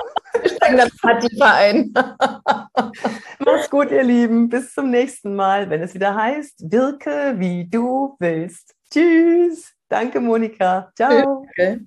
Wir 0.72 0.90
steigen 0.90 0.92
das 1.10 1.30
tiefer 1.30 1.54
ein. 1.54 1.94
Macht's 3.40 3.70
gut, 3.70 3.92
ihr 3.92 4.04
Lieben. 4.04 4.50
Bis 4.50 4.74
zum 4.74 4.90
nächsten 4.90 5.36
Mal, 5.36 5.70
wenn 5.70 5.82
es 5.82 5.94
wieder 5.94 6.16
heißt, 6.16 6.72
wirke 6.72 7.36
wie 7.38 7.68
du 7.70 8.16
willst. 8.20 8.74
Tschüss. 8.92 9.74
Danke, 9.90 10.20
Monika. 10.20 10.92
Ciao. 10.96 11.46
Okay. 11.50 11.82